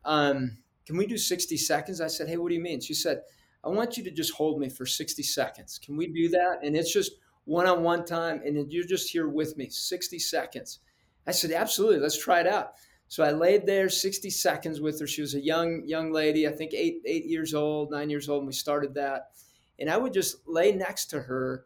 um, 0.03 0.57
can 0.85 0.97
we 0.97 1.05
do 1.05 1.17
60 1.17 1.57
seconds?" 1.57 2.01
I 2.01 2.07
said, 2.07 2.27
"Hey, 2.27 2.37
what 2.37 2.49
do 2.49 2.55
you 2.55 2.61
mean?" 2.61 2.81
She 2.81 2.95
said, 2.95 3.21
"I 3.63 3.69
want 3.69 3.97
you 3.97 4.03
to 4.05 4.11
just 4.11 4.33
hold 4.33 4.59
me 4.59 4.69
for 4.69 4.85
60 4.85 5.21
seconds. 5.21 5.79
Can 5.83 5.95
we 5.95 6.07
do 6.07 6.29
that?" 6.29 6.63
And 6.63 6.75
it's 6.75 6.91
just 6.91 7.11
one-on-one 7.45 8.05
time, 8.05 8.41
and 8.43 8.71
you're 8.71 8.83
just 8.83 9.11
here 9.11 9.27
with 9.27 9.57
me, 9.57 9.69
60 9.69 10.17
seconds. 10.17 10.79
I 11.27 11.31
said, 11.31 11.51
"Absolutely, 11.51 11.99
let's 11.99 12.21
try 12.21 12.39
it 12.39 12.47
out." 12.47 12.73
So 13.09 13.23
I 13.23 13.31
laid 13.31 13.65
there 13.65 13.89
60 13.89 14.29
seconds 14.29 14.79
with 14.79 14.99
her. 14.99 15.07
She 15.07 15.21
was 15.21 15.33
a 15.33 15.41
young 15.41 15.81
young 15.85 16.11
lady, 16.11 16.47
I 16.47 16.51
think 16.51 16.73
eight 16.73 17.01
eight 17.05 17.25
years 17.25 17.53
old, 17.55 17.91
nine 17.91 18.09
years 18.09 18.29
old, 18.29 18.41
and 18.41 18.47
we 18.47 18.53
started 18.53 18.93
that. 18.93 19.31
And 19.79 19.89
I 19.89 19.97
would 19.97 20.13
just 20.13 20.47
lay 20.47 20.71
next 20.71 21.05
to 21.07 21.21
her, 21.21 21.65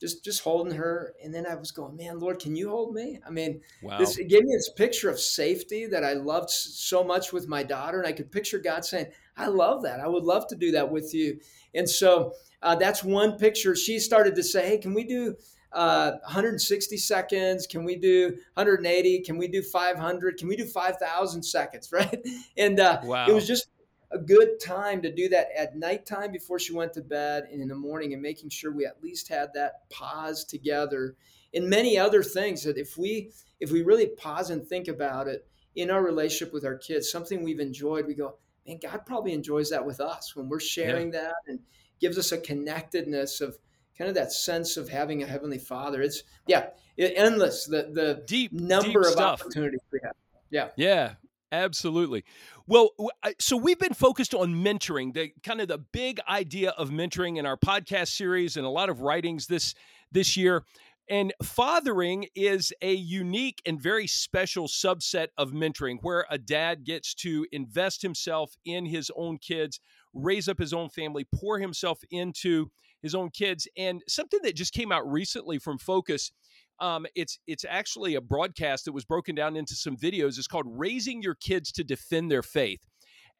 just 0.00 0.22
just 0.22 0.42
holding 0.42 0.74
her. 0.74 1.14
And 1.24 1.34
then 1.34 1.46
I 1.46 1.54
was 1.54 1.70
going, 1.70 1.96
man, 1.96 2.18
Lord, 2.18 2.40
can 2.40 2.54
you 2.54 2.68
hold 2.68 2.94
me? 2.94 3.18
I 3.26 3.30
mean, 3.30 3.62
wow. 3.82 3.96
this 3.98 4.18
it 4.18 4.28
gave 4.28 4.44
me 4.44 4.54
this 4.54 4.70
picture 4.76 5.08
of 5.08 5.18
safety 5.18 5.86
that 5.86 6.04
I 6.04 6.12
loved 6.12 6.50
so 6.50 7.02
much 7.02 7.32
with 7.32 7.48
my 7.48 7.62
daughter, 7.62 7.98
and 7.98 8.06
I 8.06 8.12
could 8.12 8.30
picture 8.30 8.58
God 8.58 8.84
saying, 8.84 9.06
I 9.34 9.46
love 9.46 9.82
that. 9.84 9.98
I 9.98 10.08
would 10.08 10.24
love 10.24 10.46
to 10.48 10.56
do 10.56 10.72
that 10.72 10.90
with 10.90 11.14
you. 11.14 11.40
And 11.74 11.88
so 11.88 12.34
uh, 12.60 12.76
that's 12.76 13.02
one 13.02 13.38
picture. 13.38 13.74
She 13.74 13.98
started 13.98 14.34
to 14.34 14.42
say, 14.42 14.68
hey, 14.68 14.76
can 14.76 14.92
we 14.92 15.04
do 15.04 15.36
uh, 15.74 16.12
160 16.24 16.96
seconds? 16.96 17.66
Can 17.66 17.84
we 17.84 17.96
do 17.96 18.36
180? 18.54 19.20
Can 19.20 19.38
we 19.38 19.48
do 19.48 19.62
500? 19.62 20.36
Can 20.36 20.48
we 20.48 20.56
do 20.56 20.64
5,000 20.64 21.42
seconds? 21.42 21.90
Right. 21.92 22.26
And 22.56 22.80
uh, 22.80 23.00
wow. 23.04 23.26
it 23.28 23.32
was 23.32 23.46
just 23.46 23.68
a 24.12 24.18
good 24.18 24.60
time 24.60 25.02
to 25.02 25.12
do 25.12 25.28
that 25.28 25.48
at 25.56 25.76
nighttime 25.76 26.32
before 26.32 26.58
she 26.58 26.72
went 26.72 26.92
to 26.94 27.02
bed 27.02 27.44
and 27.50 27.60
in 27.60 27.68
the 27.68 27.74
morning 27.74 28.12
and 28.12 28.22
making 28.22 28.50
sure 28.50 28.72
we 28.72 28.86
at 28.86 29.02
least 29.02 29.28
had 29.28 29.50
that 29.54 29.88
pause 29.90 30.44
together 30.44 31.16
and 31.54 31.68
many 31.68 31.98
other 31.98 32.22
things 32.22 32.62
that 32.64 32.76
if 32.76 32.96
we 32.96 33.32
if 33.60 33.70
we 33.70 33.82
really 33.82 34.06
pause 34.06 34.50
and 34.50 34.66
think 34.66 34.88
about 34.88 35.28
it 35.28 35.46
in 35.74 35.90
our 35.90 36.02
relationship 36.02 36.52
with 36.52 36.64
our 36.64 36.76
kids 36.76 37.10
something 37.10 37.42
we've 37.42 37.60
enjoyed 37.60 38.06
we 38.06 38.14
go 38.14 38.36
man, 38.66 38.78
God 38.82 39.06
probably 39.06 39.32
enjoys 39.32 39.70
that 39.70 39.84
with 39.84 40.00
us 40.00 40.36
when 40.36 40.48
we're 40.48 40.60
sharing 40.60 41.12
yeah. 41.12 41.22
that 41.22 41.34
and 41.46 41.60
gives 42.00 42.18
us 42.18 42.32
a 42.32 42.38
connectedness 42.38 43.40
of 43.40 43.58
kind 44.02 44.08
of 44.08 44.16
that 44.16 44.32
sense 44.32 44.76
of 44.76 44.88
having 44.88 45.22
a 45.22 45.26
heavenly 45.26 45.58
Father. 45.58 46.02
It's 46.02 46.24
yeah, 46.48 46.70
it, 46.96 47.12
endless 47.14 47.66
the 47.66 47.88
the 47.92 48.24
deep 48.26 48.52
number 48.52 48.88
deep 48.88 48.96
of 48.96 49.06
stuff. 49.06 49.40
opportunities 49.40 49.78
we 49.92 50.00
have. 50.02 50.14
Yeah, 50.50 50.70
yeah, 50.76 51.12
absolutely. 51.52 52.24
Well, 52.66 52.90
so 53.38 53.56
we've 53.56 53.78
been 53.78 53.94
focused 53.94 54.34
on 54.34 54.56
mentoring, 54.56 55.14
the 55.14 55.30
kind 55.44 55.60
of 55.60 55.68
the 55.68 55.78
big 55.78 56.18
idea 56.28 56.70
of 56.70 56.90
mentoring 56.90 57.38
in 57.38 57.46
our 57.46 57.56
podcast 57.56 58.08
series 58.08 58.56
and 58.56 58.66
a 58.66 58.70
lot 58.70 58.90
of 58.90 59.02
writings 59.02 59.46
this 59.46 59.72
this 60.10 60.36
year. 60.36 60.64
And 61.08 61.32
fathering 61.40 62.26
is 62.34 62.72
a 62.82 62.92
unique 62.92 63.62
and 63.64 63.80
very 63.80 64.08
special 64.08 64.66
subset 64.66 65.28
of 65.38 65.52
mentoring 65.52 65.98
where 66.02 66.26
a 66.28 66.38
dad 66.38 66.82
gets 66.82 67.14
to 67.16 67.46
invest 67.52 68.02
himself 68.02 68.56
in 68.64 68.86
his 68.86 69.12
own 69.14 69.38
kids, 69.38 69.78
raise 70.12 70.48
up 70.48 70.58
his 70.58 70.72
own 70.72 70.88
family, 70.88 71.24
pour 71.32 71.60
himself 71.60 72.00
into 72.10 72.70
his 73.02 73.14
own 73.14 73.30
kids. 73.30 73.68
And 73.76 74.02
something 74.08 74.40
that 74.42 74.56
just 74.56 74.72
came 74.72 74.92
out 74.92 75.10
recently 75.10 75.58
from 75.58 75.78
Focus, 75.78 76.32
um, 76.80 77.06
it's 77.14 77.38
it's 77.46 77.64
actually 77.68 78.14
a 78.14 78.20
broadcast 78.20 78.84
that 78.86 78.92
was 78.92 79.04
broken 79.04 79.34
down 79.34 79.56
into 79.56 79.74
some 79.74 79.96
videos. 79.96 80.38
It's 80.38 80.46
called 80.46 80.66
"Raising 80.68 81.22
Your 81.22 81.34
Kids 81.34 81.70
to 81.72 81.84
Defend 81.84 82.30
Their 82.30 82.42
Faith," 82.42 82.80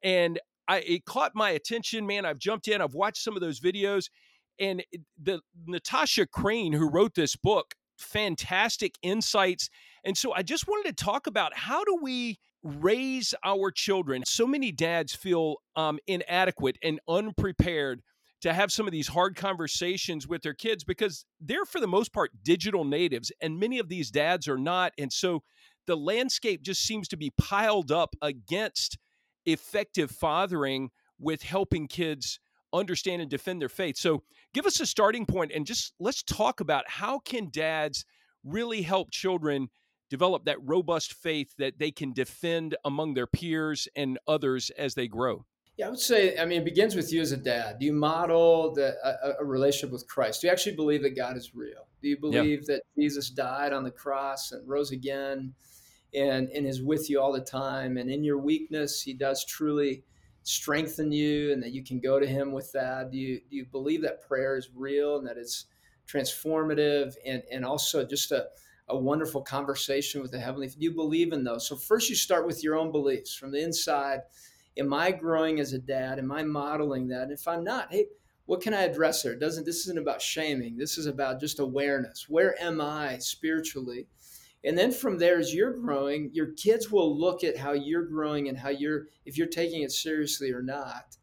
and 0.03 0.39
I, 0.69 0.79
it 0.81 1.05
caught 1.05 1.33
my 1.35 1.51
attention. 1.51 2.07
Man, 2.07 2.25
I've 2.25 2.39
jumped 2.39 2.69
in. 2.69 2.81
I've 2.81 2.95
watched 2.95 3.23
some 3.23 3.37
of 3.37 3.41
those 3.41 3.61
videos, 3.61 4.09
and 4.59 4.85
the 5.21 5.41
Natasha 5.67 6.27
Crain 6.27 6.73
who 6.73 6.89
wrote 6.89 7.15
this 7.15 7.37
book, 7.37 7.75
fantastic 7.99 8.95
insights. 9.03 9.71
And 10.05 10.17
so 10.17 10.33
I 10.33 10.43
just 10.43 10.69
wanted 10.69 10.97
to 10.97 11.05
talk 11.05 11.27
about 11.27 11.57
how 11.57 11.85
do 11.85 11.99
we 12.01 12.39
raise 12.63 13.35
our 13.45 13.71
children. 13.71 14.23
So 14.25 14.47
many 14.47 14.71
dads 14.73 15.15
feel 15.15 15.57
um, 15.75 15.99
inadequate 16.07 16.77
and 16.83 17.01
unprepared 17.09 18.03
to 18.43 18.53
have 18.53 18.71
some 18.73 18.87
of 18.87 18.93
these 18.93 19.09
hard 19.09 19.37
conversations 19.37 20.29
with 20.29 20.43
their 20.43 20.55
kids 20.55 20.85
because 20.85 21.25
they're 21.41 21.65
for 21.65 21.81
the 21.81 21.87
most 21.87 22.13
part 22.13 22.31
digital 22.43 22.85
natives 22.85 23.33
and 23.41 23.59
many 23.59 23.79
of 23.79 23.89
these 23.89 24.11
dads 24.11 24.47
are 24.49 24.59
not 24.59 24.93
and 24.99 25.13
so 25.13 25.43
the 25.87 25.97
landscape 25.97 26.63
just 26.63 26.83
seems 26.83 27.09
to 27.09 27.17
be 27.17 27.33
piled 27.39 27.91
up 27.91 28.15
against 28.23 28.99
effective 29.47 30.11
fathering 30.11 30.91
with 31.19 31.43
helping 31.43 31.89
kids 31.89 32.39
understand 32.73 33.21
and 33.21 33.31
defend 33.31 33.61
their 33.61 33.69
faith. 33.69 33.97
So, 33.97 34.23
give 34.55 34.67
us 34.67 34.81
a 34.81 34.87
starting 34.87 35.27
point 35.27 35.53
and 35.55 35.67
just 35.67 35.93
let's 35.99 36.23
talk 36.23 36.61
about 36.61 36.89
how 36.89 37.19
can 37.19 37.49
dads 37.51 38.05
really 38.45 38.83
help 38.83 39.11
children 39.11 39.69
develop 40.11 40.45
that 40.45 40.59
robust 40.61 41.15
faith 41.15 41.55
that 41.59 41.79
they 41.79 41.91
can 41.91 42.13
defend 42.13 42.77
among 42.85 43.15
their 43.15 43.27
peers 43.27 43.89
and 43.97 44.19
others 44.29 44.71
as 44.77 44.95
they 44.95 45.09
grow. 45.09 45.45
Yeah, 45.77 45.87
I 45.87 45.91
would 45.91 45.99
say, 45.99 46.39
I 46.39 46.45
mean, 46.45 46.61
it 46.61 46.65
begins 46.65 46.95
with 46.95 47.13
you 47.13 47.23
as 47.23 47.33
a 47.33 47.37
dad. 47.37 47.79
Do 47.79 47.87
you 47.87 47.95
model 47.95 48.75
the, 48.75 48.95
a, 49.03 49.43
a, 49.43 49.45
relationship 49.45 49.91
with 49.91 50.07
Christ? 50.07 50.43
Do 50.43 50.47
you 50.47 50.53
actually 50.53 50.77
believe 50.77 51.03
that 51.03 51.17
God 51.17 51.37
is 51.37 51.55
real? 51.55 51.89
Do 52.03 52.09
you 52.09 52.19
believe 52.19 52.65
yeah. 52.69 52.75
that 52.75 52.83
Jesus 52.99 53.31
died 53.31 53.73
on 53.73 53.83
the 53.83 53.91
cross 53.91 54.53
and 54.53 54.69
rose 54.69 54.91
again 54.91 55.55
and, 56.15 56.51
and 56.51 56.67
is 56.67 56.83
with 56.83 57.09
you 57.09 57.21
all 57.21 57.33
the 57.33 57.41
time? 57.41 57.97
And 57.97 58.11
in 58.11 58.23
your 58.23 58.37
weakness, 58.37 59.01
he 59.01 59.15
does 59.15 59.47
truly 59.47 60.05
strengthen 60.43 61.13
you 61.13 61.53
and 61.53 61.63
that 61.63 61.73
you 61.73 61.85
can 61.85 62.01
go 62.01 62.19
to 62.19 62.27
him 62.27 62.53
with 62.53 62.71
that? 62.73 63.11
Do 63.11 63.19
you, 63.19 63.41
do 63.49 63.57
you 63.57 63.65
believe 63.65 64.03
that 64.03 64.27
prayer 64.27 64.57
is 64.57 64.71
real 64.75 65.17
and 65.17 65.27
that 65.27 65.39
it's 65.39 65.67
transformative 66.07 67.15
and, 67.25 67.43
and 67.51 67.65
also 67.65 68.05
just 68.05 68.33
a, 68.33 68.47
a 68.89 68.97
wonderful 68.97 69.43
conversation 69.43 70.21
with 70.21 70.33
the 70.33 70.41
heavenly? 70.41 70.69
Do 70.69 70.77
you 70.79 70.93
believe 70.93 71.33
in 71.33 71.45
those? 71.45 71.67
So 71.67 71.77
first 71.77 72.11
you 72.11 72.17
start 72.17 72.47
with 72.47 72.63
your 72.63 72.77
own 72.77 72.91
beliefs 72.91 73.35
from 73.35 73.53
the 73.53 73.63
inside. 73.63 74.21
Am 74.77 74.93
I 74.95 75.11
growing 75.11 75.61
as 75.61 75.73
a 75.73 75.79
dad? 75.79 76.19
Am 76.19 76.33
I 76.33 76.43
modeling 76.43 77.09
that? 77.09 77.25
And 77.25 77.33
if 77.33 77.47
I'm 77.47 77.65
not, 77.65 77.93
hey, 77.93 78.07
what 78.47 78.61
can 78.61 78.75
I 78.75 78.83
address 78.83 79.23
there? 79.23 79.33
It 79.33 79.41
doesn't 79.41 79.65
this 79.65 79.81
isn't 79.87 79.99
about 79.99 80.21
shaming. 80.21 80.77
This 80.77 80.99
is 80.99 81.07
about 81.07 81.41
just 81.41 81.59
awareness. 81.59 82.27
Where 82.29 82.61
am 82.63 82.81
I 82.81 83.19
spiritually? 83.19 84.07
And 84.65 84.79
then 84.79 84.93
from 84.93 85.19
there, 85.19 85.39
as 85.39 85.55
you're 85.55 85.73
growing, 85.73 86.31
your 86.33 86.53
kids 86.53 86.91
will 86.91 87.19
look 87.19 87.43
at 87.43 87.57
how 87.57 87.73
you're 87.73 88.05
growing 88.05 88.49
and 88.49 88.57
how 88.57 88.69
you're, 88.69 89.07
if 89.27 89.37
you're 89.37 89.49
taking 89.49 89.83
it 89.83 89.91
seriously 89.91 90.53
or 90.53 90.63
not. 90.63 91.17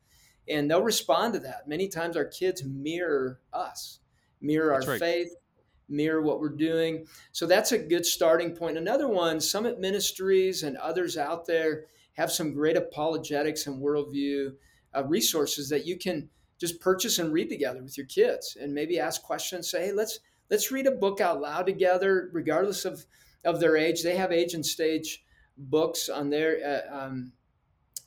And 0.47 0.69
they'll 0.69 0.81
respond 0.81 1.33
to 1.33 1.39
that. 1.41 1.67
Many 1.67 1.87
times 1.87 2.17
our 2.17 2.25
kids 2.25 2.63
mirror 2.65 3.39
us, 3.53 3.99
mirror 4.41 4.73
our 4.73 4.81
right. 4.81 4.99
faith, 4.99 5.35
mirror 5.87 6.21
what 6.21 6.39
we're 6.39 6.49
doing. 6.49 7.05
So 7.31 7.45
that's 7.45 7.71
a 7.71 7.77
good 7.77 8.05
starting 8.05 8.51
point. 8.51 8.77
Another 8.77 9.07
one, 9.07 9.39
Summit 9.39 9.79
Ministries 9.79 10.63
and 10.63 10.75
others 10.77 11.17
out 11.17 11.45
there 11.45 11.85
have 12.19 12.31
some 12.31 12.53
great 12.53 12.77
apologetics 12.77 13.65
and 13.65 13.81
worldview 13.81 14.53
uh, 14.95 15.03
resources 15.05 15.69
that 15.69 15.85
you 15.85 15.97
can 15.97 16.29
just 16.59 16.79
purchase 16.81 17.19
and 17.19 17.33
read 17.33 17.49
together 17.49 17.81
with 17.81 17.97
your 17.97 18.07
kids 18.07 18.57
and 18.59 18.73
maybe 18.73 18.99
ask 18.99 19.23
questions 19.23 19.71
say 19.71 19.87
hey 19.87 19.91
let's 19.91 20.19
let's 20.49 20.71
read 20.71 20.87
a 20.87 20.91
book 20.91 21.21
out 21.21 21.39
loud 21.41 21.65
together 21.65 22.29
regardless 22.33 22.85
of 22.85 23.05
of 23.43 23.59
their 23.59 23.77
age. 23.77 24.03
They 24.03 24.15
have 24.15 24.31
age 24.31 24.53
and 24.53 24.65
stage 24.65 25.23
books 25.57 26.09
on 26.09 26.29
their 26.29 26.83
uh, 26.91 27.05
um, 27.05 27.33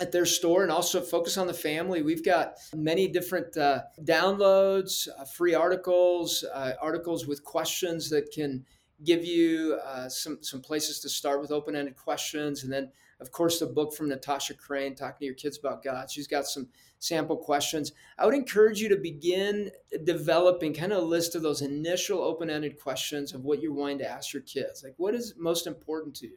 at 0.01 0.13
their 0.13 0.27
store 0.27 0.63
and 0.63 0.73
also 0.73 1.01
focus 1.01 1.37
on 1.37 1.47
the 1.47 1.55
family. 1.55 2.03
We've 2.03 2.25
got 2.25 2.55
many 2.75 3.09
different 3.09 3.57
uh, 3.57 3.83
downloads, 4.03 5.09
uh, 5.19 5.25
free 5.25 5.55
articles, 5.55 6.45
uh, 6.53 6.73
articles 6.81 7.27
with 7.27 7.45
questions 7.45 8.11
that 8.11 8.33
can 8.33 8.65
give 9.05 9.25
you 9.25 9.79
uh, 9.85 10.09
some 10.09 10.39
some 10.43 10.61
places 10.61 11.01
to 11.01 11.09
start 11.09 11.41
with 11.41 11.51
open-ended 11.51 11.97
questions, 11.97 12.65
and 12.65 12.73
then 12.73 12.91
of 13.23 13.33
course 13.33 13.61
the 13.61 13.67
book 13.67 13.95
from 13.95 14.11
Natasha 14.11 14.53
Crain, 14.53 14.95
talking 14.95 15.21
to 15.21 15.25
your 15.25 15.35
kids 15.35 15.59
about 15.59 15.83
God. 15.83 16.11
She's 16.11 16.27
got 16.27 16.47
some 16.47 16.69
sample 16.99 17.37
questions. 17.37 17.93
I 18.19 18.27
would 18.27 18.35
encourage 18.35 18.81
you 18.81 18.89
to 18.91 18.97
begin 18.97 19.71
developing 20.05 20.75
kind 20.75 20.93
of 20.93 21.03
a 21.03 21.07
list 21.07 21.35
of 21.35 21.43
those 21.43 21.63
initial 21.63 22.21
open-ended 22.21 22.79
questions 22.79 23.33
of 23.33 23.45
what 23.45 23.63
you're 23.63 23.73
wanting 23.73 23.99
to 24.01 24.11
ask 24.11 24.33
your 24.33 24.43
kids. 24.43 24.85
Like, 24.85 24.95
what 24.99 25.15
is 25.15 25.35
most 25.39 25.67
important 25.67 26.15
to 26.17 26.27
you? 26.27 26.37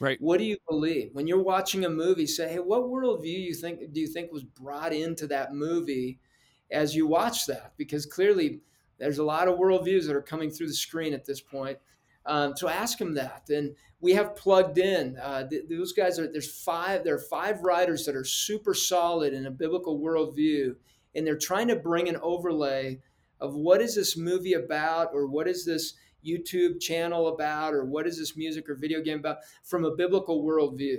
Right. 0.00 0.20
What 0.20 0.38
do 0.38 0.44
you 0.44 0.56
believe 0.68 1.10
when 1.12 1.26
you're 1.26 1.42
watching 1.42 1.84
a 1.84 1.90
movie? 1.90 2.26
Say, 2.26 2.48
hey, 2.48 2.58
what 2.58 2.82
worldview 2.82 3.40
you 3.40 3.54
think 3.54 3.92
do 3.92 4.00
you 4.00 4.08
think 4.08 4.32
was 4.32 4.42
brought 4.42 4.92
into 4.92 5.26
that 5.28 5.54
movie 5.54 6.18
as 6.70 6.96
you 6.96 7.06
watch 7.06 7.46
that? 7.46 7.74
Because 7.76 8.04
clearly, 8.04 8.60
there's 8.98 9.18
a 9.18 9.24
lot 9.24 9.48
of 9.48 9.58
worldviews 9.58 10.06
that 10.06 10.16
are 10.16 10.22
coming 10.22 10.50
through 10.50 10.66
the 10.66 10.74
screen 10.74 11.14
at 11.14 11.24
this 11.24 11.40
point. 11.40 11.78
Um, 12.26 12.56
so 12.56 12.68
ask 12.68 12.98
them 12.98 13.14
that. 13.14 13.48
And 13.48 13.74
we 14.00 14.12
have 14.12 14.36
plugged 14.36 14.78
in. 14.78 15.16
Uh, 15.16 15.48
th- 15.48 15.64
those 15.68 15.92
guys 15.92 16.18
are 16.18 16.30
there's 16.30 16.60
five. 16.60 17.04
There 17.04 17.14
are 17.14 17.18
five 17.18 17.62
writers 17.62 18.04
that 18.06 18.16
are 18.16 18.24
super 18.24 18.74
solid 18.74 19.32
in 19.32 19.46
a 19.46 19.50
biblical 19.50 19.98
worldview, 19.98 20.74
and 21.14 21.26
they're 21.26 21.38
trying 21.38 21.68
to 21.68 21.76
bring 21.76 22.08
an 22.08 22.18
overlay 22.22 23.00
of 23.40 23.54
what 23.54 23.80
is 23.80 23.94
this 23.94 24.16
movie 24.16 24.54
about, 24.54 25.08
or 25.12 25.26
what 25.26 25.48
is 25.48 25.64
this 25.64 25.94
YouTube 26.24 26.80
channel 26.80 27.28
about, 27.28 27.74
or 27.74 27.84
what 27.84 28.06
is 28.06 28.18
this 28.18 28.36
music 28.36 28.68
or 28.68 28.74
video 28.74 29.00
game 29.00 29.18
about 29.18 29.38
from 29.62 29.84
a 29.84 29.94
biblical 29.94 30.44
worldview. 30.44 30.98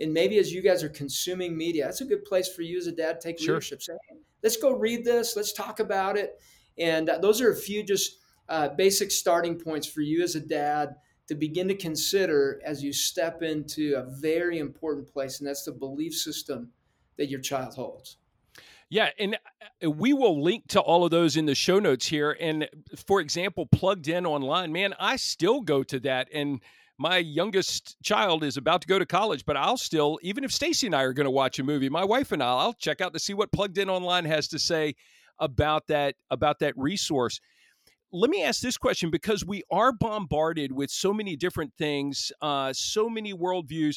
And 0.00 0.12
maybe 0.12 0.38
as 0.38 0.52
you 0.52 0.62
guys 0.62 0.82
are 0.82 0.88
consuming 0.88 1.56
media, 1.56 1.84
that's 1.84 2.00
a 2.00 2.06
good 2.06 2.24
place 2.24 2.52
for 2.52 2.62
you 2.62 2.78
as 2.78 2.86
a 2.86 2.92
dad 2.92 3.20
to 3.20 3.28
take 3.28 3.38
sure. 3.38 3.54
leadership. 3.54 3.82
Say, 3.82 3.94
let's 4.42 4.56
go 4.56 4.72
read 4.72 5.04
this. 5.04 5.36
Let's 5.36 5.52
talk 5.52 5.80
about 5.80 6.16
it. 6.16 6.40
And 6.78 7.08
uh, 7.08 7.18
those 7.18 7.40
are 7.40 7.52
a 7.52 7.56
few 7.56 7.82
just 7.82 8.18
uh, 8.48 8.68
basic 8.70 9.10
starting 9.10 9.58
points 9.58 9.86
for 9.86 10.00
you 10.00 10.22
as 10.22 10.34
a 10.34 10.40
dad 10.40 10.96
to 11.28 11.34
begin 11.34 11.68
to 11.68 11.74
consider 11.74 12.60
as 12.64 12.82
you 12.82 12.92
step 12.92 13.42
into 13.42 13.94
a 13.96 14.02
very 14.20 14.58
important 14.58 15.10
place, 15.10 15.38
and 15.38 15.48
that's 15.48 15.64
the 15.64 15.72
belief 15.72 16.14
system 16.14 16.70
that 17.16 17.28
your 17.28 17.40
child 17.40 17.74
holds. 17.74 18.18
Yeah, 18.90 19.08
and 19.18 19.38
uh, 19.82 19.90
we 19.90 20.12
will 20.12 20.42
link 20.42 20.68
to 20.68 20.80
all 20.80 21.04
of 21.04 21.10
those 21.10 21.38
in 21.38 21.46
the 21.46 21.54
show 21.54 21.78
notes 21.78 22.06
here. 22.06 22.36
And 22.38 22.68
for 23.06 23.20
example, 23.20 23.64
plugged 23.64 24.08
in 24.08 24.26
online, 24.26 24.70
man, 24.70 24.94
I 24.98 25.16
still 25.16 25.62
go 25.62 25.82
to 25.84 25.98
that. 26.00 26.28
And 26.34 26.60
my 26.98 27.16
youngest 27.16 27.96
child 28.02 28.44
is 28.44 28.58
about 28.58 28.82
to 28.82 28.86
go 28.86 28.98
to 28.98 29.06
college, 29.06 29.46
but 29.46 29.56
I'll 29.56 29.78
still, 29.78 30.18
even 30.20 30.44
if 30.44 30.52
Stacy 30.52 30.86
and 30.86 30.94
I 30.94 31.02
are 31.04 31.14
going 31.14 31.24
to 31.24 31.30
watch 31.30 31.58
a 31.58 31.64
movie, 31.64 31.88
my 31.88 32.04
wife 32.04 32.32
and 32.32 32.42
I, 32.42 32.48
I'll 32.48 32.74
check 32.74 33.00
out 33.00 33.14
to 33.14 33.18
see 33.18 33.32
what 33.32 33.50
plugged 33.50 33.78
in 33.78 33.88
online 33.88 34.26
has 34.26 34.48
to 34.48 34.58
say 34.58 34.94
about 35.38 35.86
that 35.86 36.14
about 36.30 36.58
that 36.58 36.74
resource 36.76 37.40
let 38.12 38.30
me 38.30 38.42
ask 38.42 38.60
this 38.60 38.76
question 38.76 39.10
because 39.10 39.44
we 39.44 39.62
are 39.70 39.90
bombarded 39.90 40.72
with 40.72 40.90
so 40.90 41.14
many 41.14 41.34
different 41.34 41.72
things, 41.78 42.30
uh, 42.42 42.72
so 42.74 43.08
many 43.08 43.32
worldviews. 43.32 43.96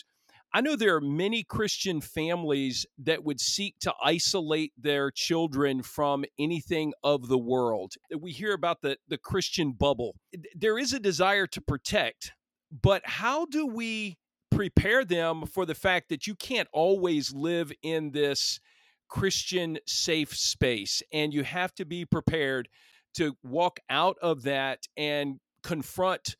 I 0.53 0.61
know 0.61 0.77
there 0.77 0.95
are 0.95 1.01
many 1.01 1.43
Christian 1.43 1.99
families 1.99 2.85
that 2.97 3.25
would 3.25 3.41
seek 3.41 3.75
to 3.81 3.93
isolate 4.01 4.71
their 4.77 5.11
children 5.11 5.83
from 5.83 6.23
anything 6.39 6.93
of 7.03 7.27
the 7.27 7.37
world. 7.37 7.95
We 8.17 8.31
hear 8.31 8.53
about 8.53 8.81
the, 8.81 8.97
the 9.09 9.17
Christian 9.17 9.73
bubble. 9.73 10.15
There 10.55 10.79
is 10.79 10.93
a 10.93 10.99
desire 10.99 11.45
to 11.47 11.59
protect, 11.59 12.31
but 12.71 13.01
how 13.03 13.45
do 13.47 13.67
we 13.67 14.17
prepare 14.49 15.03
them 15.03 15.45
for 15.45 15.65
the 15.65 15.75
fact 15.75 16.07
that 16.07 16.25
you 16.25 16.35
can't 16.35 16.69
always 16.71 17.33
live 17.33 17.73
in 17.83 18.11
this 18.11 18.61
Christian 19.09 19.77
safe 19.85 20.33
space 20.33 21.03
and 21.11 21.33
you 21.33 21.43
have 21.43 21.75
to 21.75 21.85
be 21.85 22.05
prepared 22.05 22.69
to 23.15 23.35
walk 23.43 23.79
out 23.89 24.17
of 24.21 24.43
that 24.43 24.87
and 24.95 25.39
confront 25.63 26.35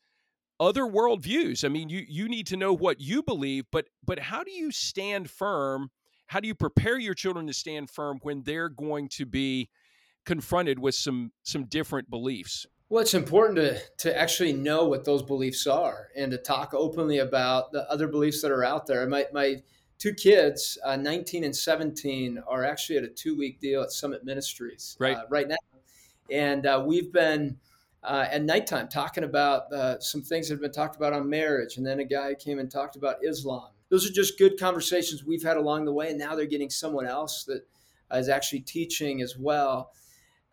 other 0.58 0.84
worldviews. 0.84 1.64
I 1.64 1.68
mean, 1.68 1.88
you 1.88 2.04
you 2.08 2.28
need 2.28 2.46
to 2.48 2.56
know 2.56 2.72
what 2.72 3.00
you 3.00 3.22
believe, 3.22 3.64
but 3.70 3.86
but 4.04 4.18
how 4.18 4.42
do 4.42 4.50
you 4.50 4.70
stand 4.70 5.30
firm 5.30 5.90
how 6.26 6.40
do 6.40 6.48
you 6.48 6.54
prepare 6.54 6.98
your 6.98 7.14
children 7.14 7.46
to 7.46 7.52
stand 7.52 7.90
firm 7.90 8.18
when 8.22 8.42
they're 8.42 8.68
going 8.68 9.08
to 9.10 9.26
be 9.26 9.68
confronted 10.24 10.78
with 10.78 10.94
some 10.94 11.32
some 11.42 11.64
different 11.64 12.10
beliefs? 12.10 12.66
Well, 12.88 13.02
it's 13.02 13.14
important 13.14 13.56
to 13.56 13.80
to 13.98 14.16
actually 14.16 14.52
know 14.52 14.86
what 14.86 15.04
those 15.04 15.22
beliefs 15.22 15.66
are 15.66 16.08
and 16.16 16.30
to 16.32 16.38
talk 16.38 16.74
openly 16.74 17.18
about 17.18 17.72
the 17.72 17.90
other 17.90 18.08
beliefs 18.08 18.42
that 18.42 18.50
are 18.50 18.64
out 18.64 18.86
there. 18.86 19.06
My 19.06 19.26
my 19.32 19.56
two 19.98 20.14
kids, 20.14 20.78
uh, 20.84 20.96
19 20.96 21.44
and 21.44 21.56
17, 21.56 22.42
are 22.46 22.64
actually 22.64 22.98
at 22.98 23.04
a 23.04 23.08
two 23.08 23.36
week 23.36 23.60
deal 23.60 23.82
at 23.82 23.92
Summit 23.92 24.24
Ministries 24.24 24.96
right, 24.98 25.16
uh, 25.16 25.24
right 25.30 25.48
now, 25.48 25.56
and 26.30 26.66
uh, 26.66 26.82
we've 26.84 27.12
been. 27.12 27.58
Uh, 28.04 28.28
at 28.30 28.44
nighttime, 28.44 28.86
talking 28.86 29.24
about 29.24 29.72
uh, 29.72 29.98
some 29.98 30.22
things 30.22 30.46
that 30.46 30.54
have 30.54 30.60
been 30.60 30.70
talked 30.70 30.94
about 30.94 31.12
on 31.12 31.28
marriage, 31.28 31.76
and 31.76 31.84
then 31.84 31.98
a 31.98 32.04
guy 32.04 32.34
came 32.34 32.60
and 32.60 32.70
talked 32.70 32.94
about 32.94 33.16
Islam. 33.24 33.70
Those 33.88 34.08
are 34.08 34.12
just 34.12 34.38
good 34.38 34.60
conversations 34.60 35.24
we've 35.24 35.42
had 35.42 35.56
along 35.56 35.86
the 35.86 35.92
way, 35.92 36.10
and 36.10 36.18
now 36.18 36.36
they're 36.36 36.46
getting 36.46 36.70
someone 36.70 37.04
else 37.04 37.42
that 37.44 37.66
is 38.12 38.28
actually 38.28 38.60
teaching 38.60 39.22
as 39.22 39.36
well 39.36 39.90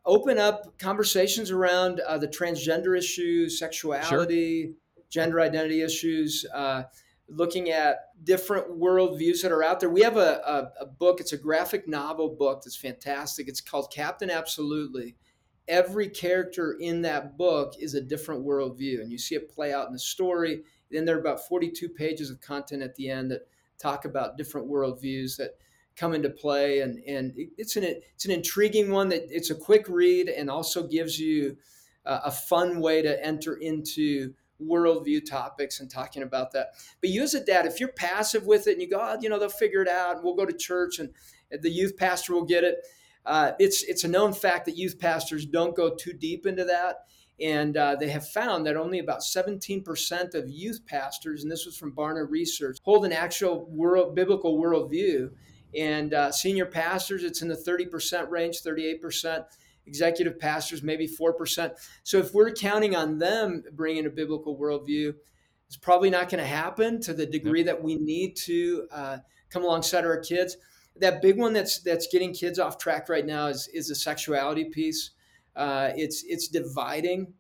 open 0.06 0.38
up 0.38 0.78
conversations 0.78 1.52
around 1.52 2.00
uh, 2.02 2.18
the 2.18 2.28
transgender 2.28 2.98
issues, 2.98 3.58
sexuality, 3.60 4.64
sure. 4.64 5.04
gender 5.10 5.40
identity 5.40 5.82
issues, 5.82 6.46
uh, 6.54 6.84
looking 7.30 7.70
at 7.70 8.10
different 8.24 8.68
worldviews 8.80 9.42
that 9.42 9.52
are 9.52 9.64
out 9.64 9.80
there. 9.80 9.90
We 9.90 10.02
have 10.02 10.18
a, 10.18 10.42
a, 10.46 10.84
a, 10.84 10.86
book, 10.86 11.20
it's 11.22 11.34
a 11.34 11.38
graphic 11.38 11.88
novel 11.88 12.30
book 12.30 12.64
that's 12.64 12.76
fantastic. 12.76 13.48
It's 13.48 13.62
called 13.62 13.92
Captain 13.92 14.30
Absolutely. 14.30 15.16
Every 15.68 16.10
character 16.10 16.78
in 16.80 17.02
that 17.04 17.38
book 17.38 17.74
is 17.80 17.94
a 17.94 18.02
different 18.02 18.46
worldview, 18.46 19.02
and 19.02 19.12
you 19.12 19.18
see 19.18 19.36
it 19.36 19.50
play 19.50 19.74
out 19.74 19.88
in 19.88 19.94
the 19.94 20.00
story. 20.00 20.64
Then 20.92 21.06
there 21.06 21.16
are 21.16 21.22
about 21.22 21.48
42 21.48 21.90
pages 21.90 22.30
of 22.30 22.42
content 22.42 22.84
at 22.84 22.96
the 22.96 23.10
end 23.10 23.32
that 23.32 23.48
talk 23.80 24.06
about 24.06 24.38
different 24.38 24.70
worldviews 24.70 25.38
that 25.38 25.58
come 25.96 26.14
into 26.14 26.30
play 26.30 26.80
and 26.80 27.00
and 27.06 27.34
it's 27.58 27.76
an 27.76 27.84
it's 27.84 28.26
an 28.26 28.32
intriguing 28.32 28.92
one 28.92 29.10
that 29.10 29.24
it's 29.30 29.52
a 29.52 29.56
quick 29.56 29.86
read 29.88 30.28
and 30.28 30.50
also 30.50 30.88
gives 30.88 31.20
you 31.20 31.56
a, 32.06 32.22
a 32.26 32.32
fun 32.32 32.80
way 32.80 33.02
to 33.02 33.24
enter 33.24 33.56
into 33.56 34.34
worldview 34.62 35.24
topics 35.24 35.80
and 35.80 35.92
talking 35.92 36.24
about 36.24 36.52
that 36.52 36.70
but 37.02 37.10
as 37.12 37.34
a 37.34 37.44
dad 37.44 37.66
if 37.66 37.80
you're 37.80 37.90
passive 37.90 38.48
with 38.48 38.68
it 38.68 38.74
and 38.74 38.82
you 38.82 38.90
go 38.90 39.00
oh, 39.00 39.18
you 39.22 39.30
know 39.30 39.38
they'll 39.38 39.50
figure 39.50 39.82
it 39.82 39.88
out 39.88 40.16
and 40.16 40.24
we'll 40.24 40.36
go 40.36 40.46
to 40.46 40.54
church 40.54 40.98
and 41.00 41.10
the 41.62 41.70
youth 41.70 41.96
pastor 41.98 42.34
will 42.34 42.46
get 42.46 42.64
it 42.64 42.78
uh, 43.26 43.52
it's 43.60 43.84
it's 43.84 44.04
a 44.04 44.08
known 44.08 44.34
fact 44.34 44.66
that 44.66 44.78
youth 44.78 45.00
pastors 45.00 45.46
don't 45.46 45.76
go 45.76 45.96
too 45.96 46.14
deep 46.14 46.46
into 46.46 46.66
that 46.66 47.06
and 47.40 47.76
uh, 47.76 47.96
they 47.96 48.10
have 48.10 48.28
found 48.28 48.66
that 48.66 48.78
only 48.78 49.00
about 49.00 49.22
17% 49.22 50.36
of 50.36 50.50
youth 50.50 50.86
pastors, 50.86 51.44
and 51.44 51.52
this 51.52 51.66
was 51.66 51.76
from 51.76 51.92
Barna 51.92 52.30
Research, 52.30 52.78
hold 52.84 53.06
an 53.06 53.12
actual 53.12 53.66
world, 53.70 54.16
biblical 54.16 54.60
worldview. 54.60 55.32
And 55.76 56.14
uh, 56.14 56.32
senior 56.32 56.68
pastors, 56.68 57.24
it's 57.24 57.42
in 57.42 57.48
the 57.48 57.56
30% 57.56 58.30
range, 58.30 58.62
38%. 58.62 59.46
Executive 59.86 60.40
pastors, 60.40 60.82
maybe 60.82 61.08
4%. 61.08 61.72
So 62.04 62.18
if 62.20 62.34
we're 62.34 62.54
counting 62.54 62.96
on 62.96 63.18
them 63.18 63.64
bringing 63.74 64.06
a 64.06 64.10
biblical 64.10 64.58
worldview, 64.58 65.14
it's 65.68 65.76
probably 65.76 66.10
not 66.10 66.30
going 66.30 66.42
to 66.42 66.48
happen 66.48 67.02
to 67.02 67.14
the 67.14 67.26
degree 67.26 67.64
that 67.64 67.84
we 67.84 67.96
need 67.96 68.38
to 68.46 68.88
uh, 68.94 69.18
come 69.50 69.64
alongside 69.64 70.06
our 70.06 70.20
kids. 70.20 70.56
That 70.98 71.22
big 71.22 71.38
one 71.38 71.54
that's 71.54 71.80
that's 71.80 72.08
getting 72.08 72.34
kids 72.34 72.60
off 72.60 72.78
track 72.78 73.10
right 73.10 73.26
now 73.26 73.48
is 73.48 73.68
is 73.74 73.88
the 73.88 73.96
sexuality 73.96 74.66
piece. 74.66 75.12
Uh, 75.56 75.92
it's 75.96 76.24
it's 76.28 76.48
dividing 76.48 77.34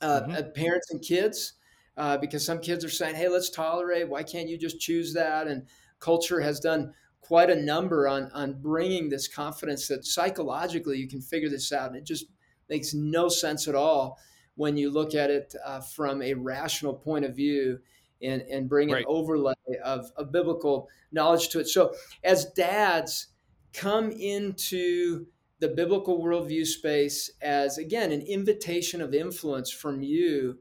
uh, 0.00 0.22
mm-hmm. 0.22 0.32
Uh, 0.32 0.42
parents 0.54 0.90
and 0.90 1.00
kids 1.00 1.54
uh, 1.96 2.18
because 2.18 2.44
some 2.44 2.58
kids 2.58 2.84
are 2.84 2.90
saying, 2.90 3.14
"Hey, 3.14 3.28
let's 3.28 3.50
tolerate. 3.50 4.08
Why 4.08 4.22
can't 4.22 4.48
you 4.48 4.58
just 4.58 4.80
choose 4.80 5.14
that?" 5.14 5.46
And 5.46 5.66
culture 6.00 6.40
has 6.40 6.60
done 6.60 6.92
quite 7.22 7.48
a 7.48 7.56
number 7.56 8.08
on 8.08 8.30
on 8.34 8.60
bringing 8.60 9.08
this 9.08 9.28
confidence 9.28 9.88
that 9.88 10.04
psychologically 10.04 10.98
you 10.98 11.08
can 11.08 11.22
figure 11.22 11.48
this 11.48 11.72
out 11.72 11.88
and 11.88 11.96
it 11.96 12.04
just 12.04 12.26
makes 12.68 12.92
no 12.92 13.28
sense 13.28 13.68
at 13.68 13.74
all 13.74 14.18
when 14.56 14.76
you 14.76 14.90
look 14.90 15.14
at 15.14 15.30
it 15.30 15.54
uh, 15.64 15.80
from 15.80 16.20
a 16.20 16.34
rational 16.34 16.92
point 16.92 17.24
of 17.24 17.34
view 17.34 17.78
and 18.22 18.42
and 18.42 18.68
bring 18.68 18.90
right. 18.90 19.00
an 19.00 19.04
overlay 19.08 19.54
of, 19.84 20.10
of 20.16 20.32
biblical 20.32 20.88
knowledge 21.10 21.48
to 21.48 21.60
it 21.60 21.68
so 21.68 21.94
as 22.24 22.46
dads 22.46 23.28
come 23.72 24.10
into 24.10 25.26
the 25.60 25.68
biblical 25.68 26.22
worldview 26.22 26.66
space 26.66 27.30
as 27.40 27.78
again 27.78 28.12
an 28.12 28.22
invitation 28.22 29.00
of 29.00 29.14
influence 29.14 29.70
from 29.70 30.02
you 30.02 30.58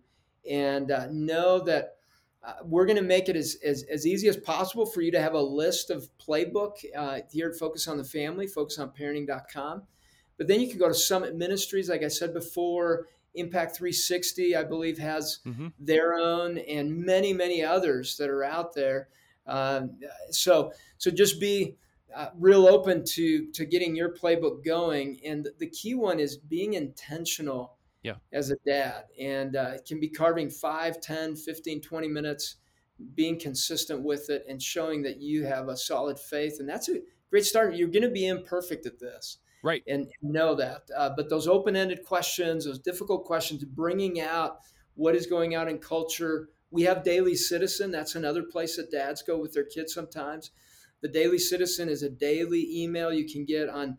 and 0.49 0.91
uh, 0.91 1.07
know 1.11 1.59
that 1.59 1.95
uh, 2.43 2.53
we're 2.63 2.85
going 2.85 2.97
to 2.97 3.03
make 3.03 3.29
it 3.29 3.35
as, 3.35 3.57
as, 3.63 3.83
as, 3.83 4.07
easy 4.07 4.27
as 4.27 4.35
possible 4.35 4.85
for 4.85 5.01
you 5.01 5.11
to 5.11 5.21
have 5.21 5.35
a 5.35 5.41
list 5.41 5.91
of 5.91 6.09
playbook 6.17 6.73
uh, 6.97 7.19
here 7.31 7.49
at 7.49 7.55
Focus 7.55 7.87
on 7.87 7.97
the 7.97 8.03
Family, 8.03 8.47
focusonparenting.com. 8.47 9.83
But 10.37 10.47
then 10.47 10.59
you 10.59 10.67
can 10.67 10.79
go 10.79 10.87
to 10.87 10.93
Summit 10.93 11.35
Ministries, 11.35 11.87
like 11.87 12.01
I 12.01 12.07
said 12.07 12.33
before, 12.33 13.07
Impact 13.35 13.75
360, 13.75 14.55
I 14.55 14.63
believe, 14.63 14.97
has 14.97 15.39
mm-hmm. 15.45 15.67
their 15.79 16.15
own, 16.15 16.57
and 16.57 17.05
many, 17.05 17.33
many 17.33 17.63
others 17.63 18.17
that 18.17 18.29
are 18.29 18.43
out 18.43 18.73
there. 18.73 19.09
Um, 19.47 19.99
so, 20.29 20.73
so 20.97 21.11
just 21.11 21.39
be 21.39 21.77
uh, 22.15 22.27
real 22.37 22.67
open 22.67 23.03
to 23.05 23.51
to 23.51 23.65
getting 23.65 23.95
your 23.95 24.13
playbook 24.13 24.63
going. 24.65 25.19
And 25.25 25.47
the 25.59 25.67
key 25.67 25.95
one 25.95 26.19
is 26.19 26.37
being 26.37 26.73
intentional 26.73 27.77
yeah. 28.03 28.15
as 28.33 28.51
a 28.51 28.57
dad. 28.65 29.05
And 29.19 29.55
uh, 29.55 29.73
it 29.75 29.85
can 29.85 29.99
be 29.99 30.09
carving 30.09 30.49
5, 30.49 31.01
10, 31.01 31.35
15, 31.35 31.81
20 31.81 32.07
minutes, 32.07 32.55
being 33.15 33.39
consistent 33.39 34.03
with 34.03 34.29
it 34.29 34.45
and 34.47 34.61
showing 34.61 35.01
that 35.03 35.21
you 35.21 35.45
have 35.45 35.69
a 35.69 35.77
solid 35.77 36.19
faith. 36.19 36.57
And 36.59 36.67
that's 36.67 36.89
a 36.89 36.99
great 37.29 37.45
start. 37.45 37.75
You're 37.75 37.87
going 37.87 38.03
to 38.03 38.09
be 38.09 38.27
imperfect 38.27 38.85
at 38.85 38.99
this. 38.99 39.37
Right. 39.63 39.83
And 39.87 40.07
know 40.21 40.55
that. 40.55 40.83
Uh, 40.95 41.11
but 41.15 41.29
those 41.29 41.47
open 41.47 41.75
ended 41.75 42.03
questions, 42.03 42.65
those 42.65 42.79
difficult 42.79 43.25
questions, 43.25 43.63
bringing 43.63 44.19
out 44.19 44.59
what 44.95 45.15
is 45.15 45.27
going 45.27 45.55
on 45.55 45.67
in 45.67 45.77
culture. 45.77 46.49
We 46.71 46.83
have 46.83 47.03
Daily 47.03 47.35
Citizen. 47.35 47.91
That's 47.91 48.15
another 48.15 48.43
place 48.43 48.77
that 48.77 48.91
dads 48.91 49.21
go 49.21 49.37
with 49.37 49.53
their 49.53 49.65
kids 49.65 49.93
sometimes. 49.93 50.51
The 51.01 51.09
Daily 51.09 51.39
Citizen 51.39 51.89
is 51.89 52.03
a 52.03 52.09
daily 52.09 52.67
email 52.83 53.13
you 53.13 53.27
can 53.27 53.45
get 53.45 53.69
on 53.69 53.97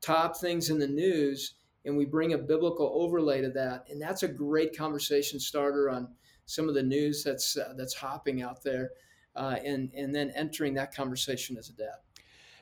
top 0.00 0.36
things 0.36 0.70
in 0.70 0.78
the 0.78 0.88
news 0.88 1.54
and 1.84 1.96
we 1.96 2.04
bring 2.04 2.32
a 2.32 2.38
biblical 2.38 2.90
overlay 2.94 3.40
to 3.40 3.50
that 3.50 3.84
and 3.90 4.00
that's 4.00 4.22
a 4.22 4.28
great 4.28 4.76
conversation 4.76 5.38
starter 5.38 5.90
on 5.90 6.08
some 6.46 6.68
of 6.68 6.74
the 6.74 6.82
news 6.82 7.22
that's 7.22 7.56
uh, 7.56 7.72
that's 7.76 7.94
hopping 7.94 8.42
out 8.42 8.62
there 8.62 8.90
uh, 9.36 9.56
and 9.64 9.92
and 9.94 10.14
then 10.14 10.32
entering 10.34 10.74
that 10.74 10.94
conversation 10.94 11.56
as 11.56 11.68
a 11.68 11.72
dad 11.74 11.96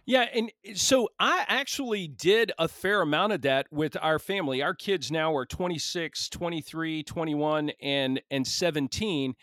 yeah, 0.09 0.25
and 0.35 0.51
eh, 0.65 0.73
so 0.75 1.11
I 1.21 1.45
actually 1.49 2.09
did 2.09 2.51
a 2.59 2.67
fair 2.67 3.03
amount 3.03 3.35
of 3.35 3.43
that 3.43 3.67
with 3.71 3.95
our 4.01 4.19
family. 4.19 4.63
Our 4.63 4.73
kids 4.73 5.11
now 5.11 5.37
are 5.37 5.45
26, 5.45 6.31
23, 6.31 7.03
21 7.03 7.73
and 7.83 8.23
and 8.31 8.47
17. 8.47 9.35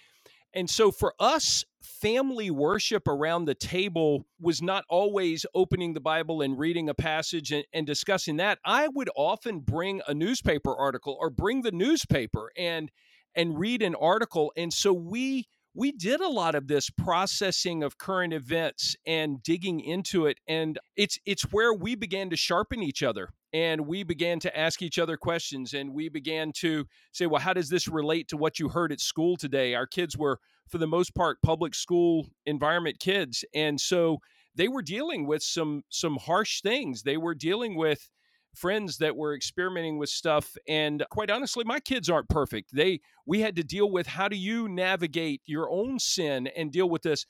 And 0.56 0.68
so 0.68 0.90
for 0.90 1.14
us, 1.20 1.66
family 1.84 2.50
worship 2.50 3.08
around 3.08 3.46
the 3.46 3.54
table 3.54 4.26
was 4.40 4.60
not 4.60 4.86
always 4.90 5.46
opening 5.54 5.94
the 5.94 6.00
Bible 6.00 6.42
and 6.42 6.58
reading 6.58 6.90
a 6.90 6.96
passage 6.96 7.52
and, 7.52 7.66
and, 7.72 7.86
discussing 7.86 8.38
that. 8.38 8.58
I 8.66 8.88
would 8.88 9.10
often 9.16 9.60
bring 9.60 10.02
a 10.08 10.16
newspaper 10.16 10.76
article 10.76 11.16
or 11.20 11.30
bring 11.30 11.62
the 11.62 11.74
newspaper 11.74 12.52
and 12.58 12.90
and 13.36 13.60
read 13.60 13.84
an 13.84 13.94
article. 13.94 14.52
And 14.58 14.74
so 14.74 14.94
we 14.94 15.48
we 15.76 15.92
did 15.92 16.22
a 16.22 16.28
lot 16.28 16.56
of 16.56 16.68
this 16.68 16.90
processing 16.90 17.84
of 17.84 17.98
current 17.98 18.34
events 18.34 18.96
and 19.06 19.44
digging 19.44 19.82
into 19.82 20.26
it 20.26 20.40
and 20.48 20.80
it's 20.96 21.20
it's 21.26 21.44
where 21.52 21.74
we 21.74 21.96
began 21.96 22.30
to 22.30 22.38
sharpen 22.38 22.82
each 22.82 23.04
other 23.04 23.30
and 23.54 23.86
we 23.86 24.04
began 24.04 24.40
to 24.40 24.58
ask 24.58 24.82
each 24.82 24.98
other 24.98 25.18
questions 25.18 25.74
and 25.74 25.94
we 25.94 26.10
began 26.10 26.52
to 26.54 26.86
say 27.12 27.26
well 27.26 27.42
how 27.42 27.54
does 27.54 27.70
this 27.70 27.88
relate 27.88 28.28
to 28.30 28.38
what 28.38 28.58
you 28.58 28.70
heard 28.70 28.92
at 28.92 29.00
school 29.00 29.36
today? 29.36 29.76
Our 29.76 29.86
kids 29.86 30.18
were 30.18 30.40
for 30.70 30.78
the 30.78 30.88
most 30.88 31.14
part 31.14 31.42
public 31.44 31.76
school 31.76 32.28
environment 32.46 33.00
kids 33.00 33.44
and 33.54 33.80
so 33.80 34.20
they 34.56 34.70
were 34.70 34.82
dealing 34.82 35.28
with 35.28 35.44
some 35.44 35.84
some 35.90 36.16
harsh 36.16 36.62
things. 36.62 37.04
They 37.04 37.18
were 37.18 37.36
dealing 37.36 37.76
with 37.76 38.10
friends 38.56 38.98
that 38.98 39.16
were 39.16 39.36
experimenting 39.36 39.98
with 39.98 40.10
stuff 40.10 40.56
and 40.68 41.04
quite 41.10 41.30
honestly 41.30 41.64
my 41.66 41.80
kids 41.80 42.10
aren't 42.10 42.30
perfect. 42.30 42.70
They 42.74 43.02
we 43.26 43.42
had 43.42 43.56
to 43.58 43.64
deal 43.64 43.92
with 43.92 44.08
how 44.08 44.28
do 44.28 44.36
you 44.36 44.68
navigate 44.68 45.42
your 45.46 45.70
own 45.70 46.00
sin 46.00 46.48
and 46.56 46.72
deal 46.72 46.90
with 46.90 47.02
this 47.02 47.26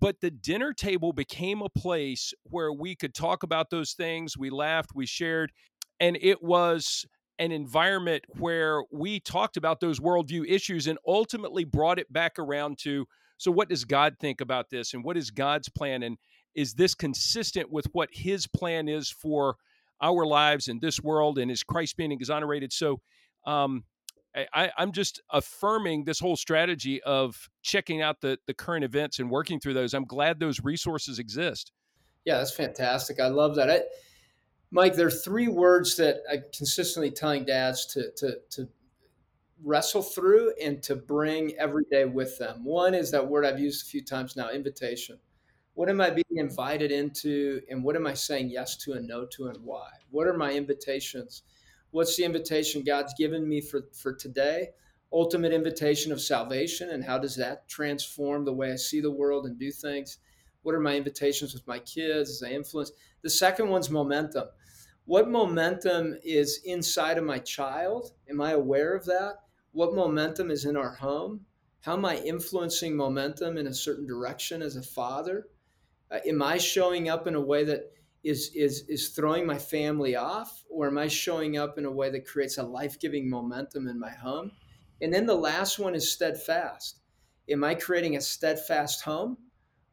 but 0.00 0.20
the 0.20 0.30
dinner 0.30 0.72
table 0.72 1.12
became 1.12 1.60
a 1.60 1.68
place 1.68 2.32
where 2.44 2.72
we 2.72 2.94
could 2.94 3.14
talk 3.14 3.42
about 3.42 3.70
those 3.70 3.92
things 3.92 4.36
we 4.36 4.50
laughed 4.50 4.90
we 4.94 5.06
shared 5.06 5.52
and 6.00 6.16
it 6.20 6.42
was 6.42 7.04
an 7.38 7.52
environment 7.52 8.24
where 8.38 8.82
we 8.92 9.20
talked 9.20 9.56
about 9.56 9.80
those 9.80 10.00
worldview 10.00 10.44
issues 10.48 10.86
and 10.86 10.98
ultimately 11.06 11.64
brought 11.64 11.98
it 11.98 12.12
back 12.12 12.38
around 12.38 12.78
to 12.78 13.06
so 13.36 13.50
what 13.50 13.68
does 13.68 13.84
god 13.84 14.16
think 14.20 14.40
about 14.40 14.70
this 14.70 14.94
and 14.94 15.04
what 15.04 15.16
is 15.16 15.30
god's 15.30 15.68
plan 15.68 16.02
and 16.02 16.18
is 16.54 16.74
this 16.74 16.94
consistent 16.94 17.70
with 17.70 17.86
what 17.92 18.08
his 18.12 18.46
plan 18.46 18.88
is 18.88 19.10
for 19.10 19.56
our 20.00 20.26
lives 20.26 20.68
in 20.68 20.78
this 20.80 21.00
world 21.00 21.38
and 21.38 21.50
is 21.50 21.62
Christ 21.62 21.96
being 21.96 22.12
exonerated. 22.12 22.72
So 22.72 23.00
um, 23.46 23.84
I, 24.54 24.70
am 24.78 24.92
just 24.92 25.20
affirming 25.30 26.04
this 26.04 26.20
whole 26.20 26.36
strategy 26.36 27.02
of 27.02 27.48
checking 27.62 28.02
out 28.02 28.20
the, 28.20 28.38
the 28.46 28.54
current 28.54 28.84
events 28.84 29.18
and 29.18 29.30
working 29.30 29.58
through 29.58 29.74
those. 29.74 29.94
I'm 29.94 30.04
glad 30.04 30.38
those 30.38 30.60
resources 30.62 31.18
exist. 31.18 31.72
Yeah, 32.24 32.38
that's 32.38 32.52
fantastic. 32.52 33.20
I 33.20 33.28
love 33.28 33.56
that. 33.56 33.70
I, 33.70 33.82
Mike, 34.70 34.94
there 34.94 35.06
are 35.06 35.10
three 35.10 35.48
words 35.48 35.96
that 35.96 36.18
I'm 36.30 36.44
consistently 36.56 37.10
telling 37.10 37.44
dads 37.44 37.86
to 37.86 38.10
to 38.16 38.36
to 38.50 38.68
wrestle 39.64 40.02
through 40.02 40.52
and 40.62 40.82
to 40.84 40.94
bring 40.94 41.54
every 41.58 41.84
day 41.90 42.04
with 42.04 42.38
them. 42.38 42.64
One 42.64 42.94
is 42.94 43.10
that 43.10 43.26
word 43.26 43.44
I've 43.44 43.58
used 43.58 43.86
a 43.86 43.88
few 43.88 44.04
times 44.04 44.36
now, 44.36 44.50
invitation. 44.50 45.18
What 45.78 45.88
am 45.88 46.00
I 46.00 46.10
being 46.10 46.38
invited 46.38 46.90
into 46.90 47.60
and 47.70 47.84
what 47.84 47.94
am 47.94 48.04
I 48.04 48.14
saying 48.14 48.50
yes 48.50 48.76
to 48.78 48.94
and 48.94 49.06
no 49.06 49.26
to 49.26 49.46
and 49.46 49.58
why? 49.62 49.88
What 50.10 50.26
are 50.26 50.36
my 50.36 50.52
invitations? 50.52 51.44
What's 51.92 52.16
the 52.16 52.24
invitation 52.24 52.82
God's 52.82 53.14
given 53.16 53.48
me 53.48 53.60
for, 53.60 53.82
for 53.92 54.12
today? 54.12 54.70
Ultimate 55.12 55.52
invitation 55.52 56.10
of 56.10 56.20
salvation 56.20 56.90
and 56.90 57.04
how 57.04 57.16
does 57.16 57.36
that 57.36 57.68
transform 57.68 58.44
the 58.44 58.52
way 58.52 58.72
I 58.72 58.74
see 58.74 59.00
the 59.00 59.12
world 59.12 59.46
and 59.46 59.56
do 59.56 59.70
things? 59.70 60.18
What 60.62 60.74
are 60.74 60.80
my 60.80 60.96
invitations 60.96 61.54
with 61.54 61.64
my 61.68 61.78
kids 61.78 62.28
as 62.28 62.42
I 62.42 62.50
influence? 62.50 62.90
The 63.22 63.30
second 63.30 63.68
one's 63.68 63.88
momentum. 63.88 64.48
What 65.04 65.30
momentum 65.30 66.16
is 66.24 66.60
inside 66.64 67.18
of 67.18 67.24
my 67.24 67.38
child? 67.38 68.10
Am 68.28 68.40
I 68.40 68.50
aware 68.50 68.96
of 68.96 69.04
that? 69.04 69.34
What 69.70 69.94
momentum 69.94 70.50
is 70.50 70.64
in 70.64 70.76
our 70.76 70.96
home? 70.96 71.46
How 71.82 71.92
am 71.92 72.04
I 72.04 72.16
influencing 72.16 72.96
momentum 72.96 73.56
in 73.56 73.68
a 73.68 73.72
certain 73.72 74.08
direction 74.08 74.60
as 74.60 74.74
a 74.74 74.82
father? 74.82 75.46
Uh, 76.10 76.18
am 76.26 76.42
I 76.42 76.58
showing 76.58 77.08
up 77.08 77.26
in 77.26 77.34
a 77.34 77.40
way 77.40 77.64
that 77.64 77.92
is 78.24 78.50
is 78.54 78.84
is 78.88 79.10
throwing 79.10 79.46
my 79.46 79.58
family 79.58 80.16
off, 80.16 80.64
or 80.70 80.86
am 80.88 80.98
I 80.98 81.08
showing 81.08 81.56
up 81.56 81.78
in 81.78 81.84
a 81.84 81.92
way 81.92 82.10
that 82.10 82.26
creates 82.26 82.58
a 82.58 82.62
life 82.62 82.98
giving 82.98 83.30
momentum 83.30 83.86
in 83.88 83.98
my 83.98 84.10
home? 84.10 84.52
And 85.00 85.12
then 85.12 85.26
the 85.26 85.34
last 85.34 85.78
one 85.78 85.94
is 85.94 86.12
steadfast. 86.12 87.00
Am 87.48 87.62
I 87.62 87.74
creating 87.74 88.16
a 88.16 88.20
steadfast 88.20 89.02
home, 89.02 89.38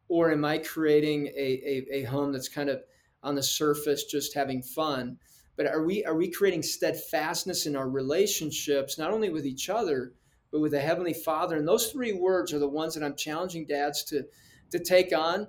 or 0.08 0.32
am 0.32 0.44
I 0.44 0.58
creating 0.58 1.28
a, 1.28 1.40
a, 1.40 1.86
a 1.98 2.02
home 2.04 2.32
that's 2.32 2.48
kind 2.48 2.68
of 2.68 2.82
on 3.22 3.34
the 3.34 3.42
surface 3.42 4.04
just 4.04 4.34
having 4.34 4.62
fun? 4.62 5.18
But 5.56 5.66
are 5.66 5.84
we 5.84 6.04
are 6.04 6.16
we 6.16 6.30
creating 6.30 6.62
steadfastness 6.62 7.66
in 7.66 7.76
our 7.76 7.88
relationships, 7.88 8.98
not 8.98 9.12
only 9.12 9.30
with 9.30 9.46
each 9.46 9.70
other, 9.70 10.12
but 10.50 10.60
with 10.60 10.72
the 10.72 10.80
Heavenly 10.80 11.14
Father? 11.14 11.56
And 11.56 11.66
those 11.66 11.90
three 11.90 12.12
words 12.12 12.52
are 12.52 12.58
the 12.58 12.68
ones 12.68 12.94
that 12.94 13.04
I'm 13.04 13.16
challenging 13.16 13.66
dads 13.66 14.04
to 14.04 14.24
to 14.72 14.78
take 14.78 15.16
on. 15.16 15.48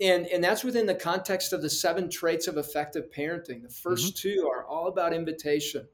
And, 0.00 0.26
and 0.26 0.44
that's 0.44 0.62
within 0.62 0.86
the 0.86 0.94
context 0.94 1.52
of 1.52 1.62
the 1.62 1.70
seven 1.70 2.10
traits 2.10 2.48
of 2.48 2.58
effective 2.58 3.10
parenting. 3.16 3.62
The 3.62 3.68
1st 3.68 3.92
mm-hmm. 3.92 4.10
two 4.14 4.50
are 4.52 4.66
all 4.66 4.88
about 4.88 5.14
invitation, 5.14 5.88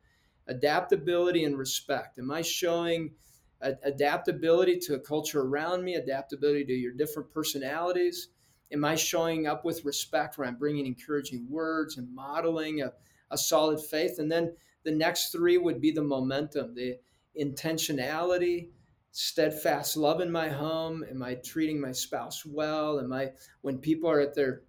adaptability, 0.49 1.45
and 1.45 1.57
respect. 1.57 2.19
Am 2.19 2.31
I 2.31 2.43
showing 2.43 3.13
adaptability 3.61 4.79
to 4.81 4.95
a 4.95 5.01
culture 5.01 5.41
around 5.41 5.85
me, 5.85 5.95
adaptability 5.95 6.65
to 6.65 6.73
your 6.73 6.93
different 6.93 7.31
personalities? 7.31 8.29
Am 8.73 8.85
I 8.85 8.97
showing 8.97 9.47
up 9.47 9.65
with 9.65 9.85
respect 9.85 10.37
where 10.37 10.49
I'm 10.49 10.57
bringing 10.57 10.87
encouraging 10.87 11.47
words 11.49 11.97
and 11.97 12.13
modeling 12.13 12.83
a, 12.83 12.93
a 13.31 13.39
solid 13.39 13.81
faith? 13.81 14.19
And 14.19 14.33
then 14.33 14.57
the 14.83 14.91
next 14.91 15.31
three 15.31 15.59
would 15.59 15.81
be 15.81 15.93
the 15.93 16.03
momentum, 16.03 16.75
the 16.75 16.97
intentionality, 17.41 18.71
steadfast 19.13 19.97
love 19.97 20.21
in 20.21 20.31
my 20.31 20.49
home? 20.49 21.05
Am 21.09 21.23
I 21.23 21.35
treating 21.37 21.81
my 21.81 21.93
spouse 21.93 22.45
well? 22.45 22.99
Am 22.99 23.13
I, 23.13 23.31
when 23.61 23.79
people 23.79 24.11
are 24.11 24.21
at 24.21 24.35
their 24.35 24.63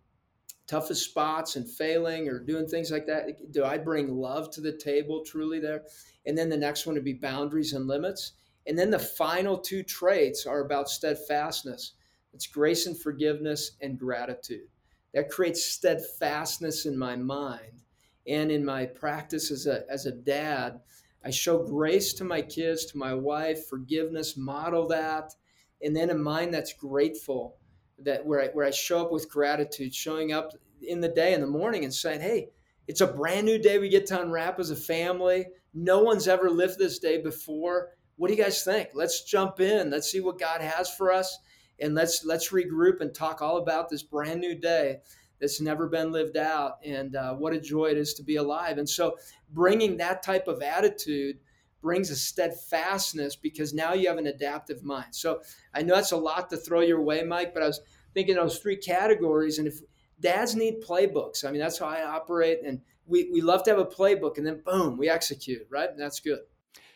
toughest 0.68 1.10
spots 1.10 1.56
and 1.56 1.70
failing 1.70 2.30
or 2.30 2.40
doing 2.40 2.68
things 2.68 2.92
like 2.92 3.06
that, 3.08 3.52
do 3.52 3.64
I 3.64 3.78
bring 3.78 4.16
love 4.16 4.52
to 4.52 4.62
the 4.62 4.78
table 4.78 5.24
truly 5.26 5.60
there? 5.60 5.84
And 6.26 6.38
then 6.38 6.50
the 6.50 6.58
next 6.58 6.86
one 6.86 6.96
would 6.96 7.04
be 7.04 7.14
boundaries 7.14 7.74
and 7.74 7.88
limits. 7.88 8.34
And 8.68 8.78
then 8.78 8.92
the 8.92 9.00
final 9.00 9.58
two 9.58 9.84
traits 9.84 10.46
are 10.46 10.62
about 10.62 10.90
steadfastness 10.90 11.94
it's 12.34 12.48
grace 12.48 12.88
and 12.88 12.98
forgiveness 12.98 13.72
and 13.82 14.00
gratitude. 14.00 14.68
That 15.14 15.30
creates 15.30 15.64
steadfastness 15.64 16.86
in 16.86 16.98
my 16.98 17.16
mind 17.16 17.84
and 18.28 18.52
in 18.52 18.66
my 18.66 18.86
practice 18.86 19.52
as 19.52 19.68
a, 19.68 19.84
as 19.90 20.08
a 20.08 20.12
dad 20.12 20.82
I 21.26 21.32
show 21.32 21.64
grace 21.64 22.14
to 22.14 22.24
my 22.24 22.42
kids, 22.42 22.86
to 22.88 22.98
my 22.98 23.14
wife, 23.14 23.68
forgiveness, 23.68 24.36
model 24.38 24.88
that. 24.90 25.34
And 25.82 25.96
then 25.96 26.10
a 26.10 26.16
mind 26.16 26.54
that's 26.54 26.74
grateful, 26.74 27.58
that 28.00 28.26
where 28.26 28.42
I, 28.42 28.48
where 28.48 28.66
I 28.66 28.72
show 28.72 29.02
up 29.02 29.12
with 29.12 29.30
gratitude, 29.30 29.94
showing 29.94 30.34
up 30.34 30.52
in 30.82 31.02
the 31.02 31.10
day, 31.10 31.34
in 31.34 31.42
the 31.42 31.48
morning, 31.48 31.84
and 31.84 31.94
saying, 31.94 32.22
hey, 32.22 32.50
it's 32.88 33.02
a 33.02 33.08
brand 33.08 33.46
new 33.46 33.58
day 33.58 33.80
we 33.80 33.90
get 33.90 34.06
to 34.08 34.22
unwrap 34.22 34.60
as 34.60 34.70
a 34.70 34.76
family. 34.76 35.48
No 35.74 36.04
one's 36.04 36.28
ever 36.28 36.50
lived 36.50 36.78
this 36.78 37.00
day 37.00 37.22
before. 37.22 37.90
What 38.18 38.28
do 38.28 38.36
you 38.36 38.44
guys 38.44 38.64
think? 38.64 38.90
Let's 38.94 39.24
jump 39.24 39.60
in. 39.60 39.90
Let's 39.90 40.12
see 40.12 40.20
what 40.20 40.40
God 40.40 40.62
has 40.62 40.94
for 40.94 41.12
us, 41.12 41.40
and 41.80 41.96
let's 41.96 42.24
let's 42.26 42.50
regroup 42.50 43.02
and 43.02 43.14
talk 43.14 43.42
all 43.42 43.58
about 43.58 43.90
this 43.90 44.04
brand 44.04 44.40
new 44.42 44.56
day 44.56 44.98
that's 45.44 45.60
never 45.60 45.90
been 45.90 46.14
lived 46.14 46.38
out. 46.38 46.78
And 46.86 47.18
uh, 47.18 47.34
what 47.34 47.52
a 47.52 47.60
joy 47.60 47.88
it 47.88 47.98
is 47.98 48.14
to 48.14 48.24
be 48.24 48.38
alive. 48.38 48.78
And 48.78 48.88
so, 48.90 49.18
bringing 49.52 49.98
that 49.98 50.24
type 50.24 50.48
of 50.48 50.62
attitude 50.62 51.40
brings 51.82 52.10
a 52.10 52.16
steadfastness 52.16 53.36
because 53.36 53.74
now 53.74 53.92
you 53.92 54.08
have 54.08 54.18
an 54.18 54.28
adaptive 54.28 54.86
mind. 54.86 55.08
So, 55.12 55.42
I 55.74 55.82
know 55.82 55.96
that's 55.96 56.14
a 56.14 56.18
lot 56.18 56.50
to 56.52 56.58
throw 56.58 56.80
your 56.80 57.02
way, 57.02 57.24
Mike, 57.24 57.54
but 57.54 57.62
I 57.62 57.68
was 57.68 57.82
thinking 58.14 58.36
those 58.36 58.60
three 58.60 58.78
categories. 58.78 59.60
And 59.60 59.68
if 59.68 59.82
dads 60.22 60.56
need 60.56 60.82
playbooks, 60.82 61.44
I 61.44 61.52
mean, 61.52 61.60
that's 61.60 61.78
how 61.78 61.88
I 61.88 62.06
operate. 62.06 62.60
And 62.66 62.80
we, 63.06 63.30
we 63.34 63.42
love 63.42 63.64
to 63.64 63.72
have 63.72 63.80
a 63.80 63.86
playbook 63.86 64.38
and 64.38 64.48
then 64.48 64.62
boom, 64.66 64.98
we 64.98 65.10
execute, 65.10 65.68
right? 65.70 65.90
And 65.90 66.00
that's 66.00 66.22
good. 66.22 66.40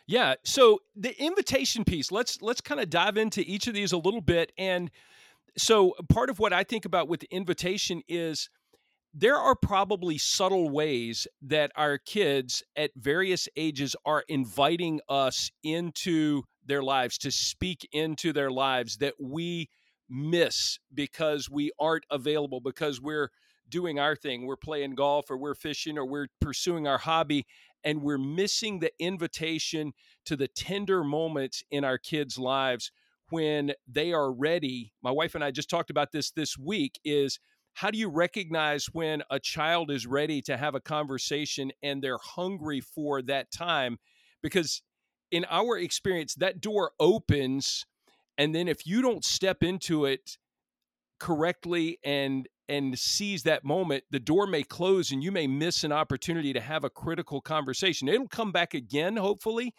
Yeah. 0.06 0.36
So 0.46 0.80
the 0.96 1.22
invitation 1.22 1.84
piece, 1.84 2.14
let's 2.14 2.42
let's 2.42 2.62
kind 2.62 2.80
of 2.80 2.90
dive 2.90 3.18
into 3.18 3.42
each 3.42 3.68
of 3.68 3.74
these 3.74 3.92
a 3.92 3.98
little 3.98 4.22
bit. 4.22 4.54
And 4.58 4.90
so 5.58 5.94
part 6.10 6.30
of 6.30 6.40
what 6.40 6.54
I 6.54 6.64
think 6.64 6.86
about 6.86 7.08
with 7.08 7.22
the 7.22 7.28
invitation 7.32 8.02
is 8.08 8.50
there 9.14 9.38
are 9.38 9.56
probably 9.56 10.18
subtle 10.18 10.70
ways 10.70 11.28
that 11.42 11.72
our 11.76 11.98
kids 11.98 12.62
at 12.76 12.92
various 12.96 13.48
ages 13.56 13.96
are 14.06 14.24
inviting 14.28 15.00
us 15.10 15.50
into 15.64 16.44
their 16.66 16.84
lives 16.84 17.18
to 17.20 17.32
speak 17.32 17.88
into 17.92 18.32
their 18.32 18.52
lives 18.52 18.98
that 18.98 19.16
we 19.20 19.70
miss 20.10 20.78
because 20.94 21.50
we 21.50 21.72
aren't 21.80 22.06
available 22.12 22.60
because 22.60 23.02
we're 23.02 23.30
doing 23.70 24.00
our 24.00 24.16
thing. 24.16 24.46
We're 24.46 24.56
playing 24.56 24.96
golf 24.96 25.30
or 25.30 25.38
we're 25.38 25.56
fishing 25.56 25.98
or 25.98 26.06
we're 26.06 26.28
pursuing 26.40 26.88
our 26.88 27.00
hobby 27.00 27.46
and 27.84 28.02
we're 28.02 28.18
missing 28.18 28.80
the 28.80 28.92
invitation 29.00 29.94
to 30.26 30.36
the 30.36 30.48
tender 30.48 31.04
moments 31.04 31.64
in 31.72 31.84
our 31.84 31.98
kids 31.98 32.38
lives 32.38 32.92
when 33.30 33.74
they 33.88 34.14
are 34.14 34.32
ready. 34.32 34.94
My 35.02 35.12
wife 35.12 35.36
and 35.36 35.44
I 35.44 35.52
just 35.52 35.70
talked 35.70 35.90
about 35.90 36.12
this 36.12 36.32
this 36.32 36.58
week 36.58 37.00
is 37.04 37.40
how 37.74 37.92
do 37.92 37.98
you 38.00 38.10
recognize 38.10 38.88
when 38.88 39.22
a 39.30 39.40
child 39.40 39.92
is 39.92 40.08
ready 40.08 40.42
to 40.42 40.58
have 40.58 40.74
a 40.74 40.80
conversation 40.80 41.72
and 41.84 42.02
they're 42.02 42.18
hungry 42.18 42.82
for 42.82 43.22
that 43.22 43.52
time 43.52 44.00
because 44.42 44.82
in 45.30 45.46
our 45.50 45.78
experience 45.78 46.34
that 46.36 46.60
door 46.60 46.92
opens 47.00 47.86
and 48.38 48.56
then 48.56 48.68
if 48.68 48.88
you 48.88 49.02
don't 49.02 49.24
step 49.24 49.62
into 49.62 50.06
it 50.06 50.38
correctly 51.20 52.00
and 52.04 52.48
and 52.68 52.98
seize 52.98 53.44
that 53.44 53.64
moment 53.64 54.04
the 54.10 54.20
door 54.20 54.48
may 54.48 54.64
close 54.64 55.12
and 55.12 55.24
you 55.24 55.32
may 55.32 55.46
miss 55.46 55.84
an 55.84 55.92
opportunity 55.92 56.54
to 56.54 56.60
have 56.60 56.84
a 56.84 56.90
critical 56.90 57.42
conversation 57.42 58.08
it'll 58.08 58.28
come 58.28 58.52
back 58.52 58.74
again 58.74 59.18
hopefully 59.18 59.74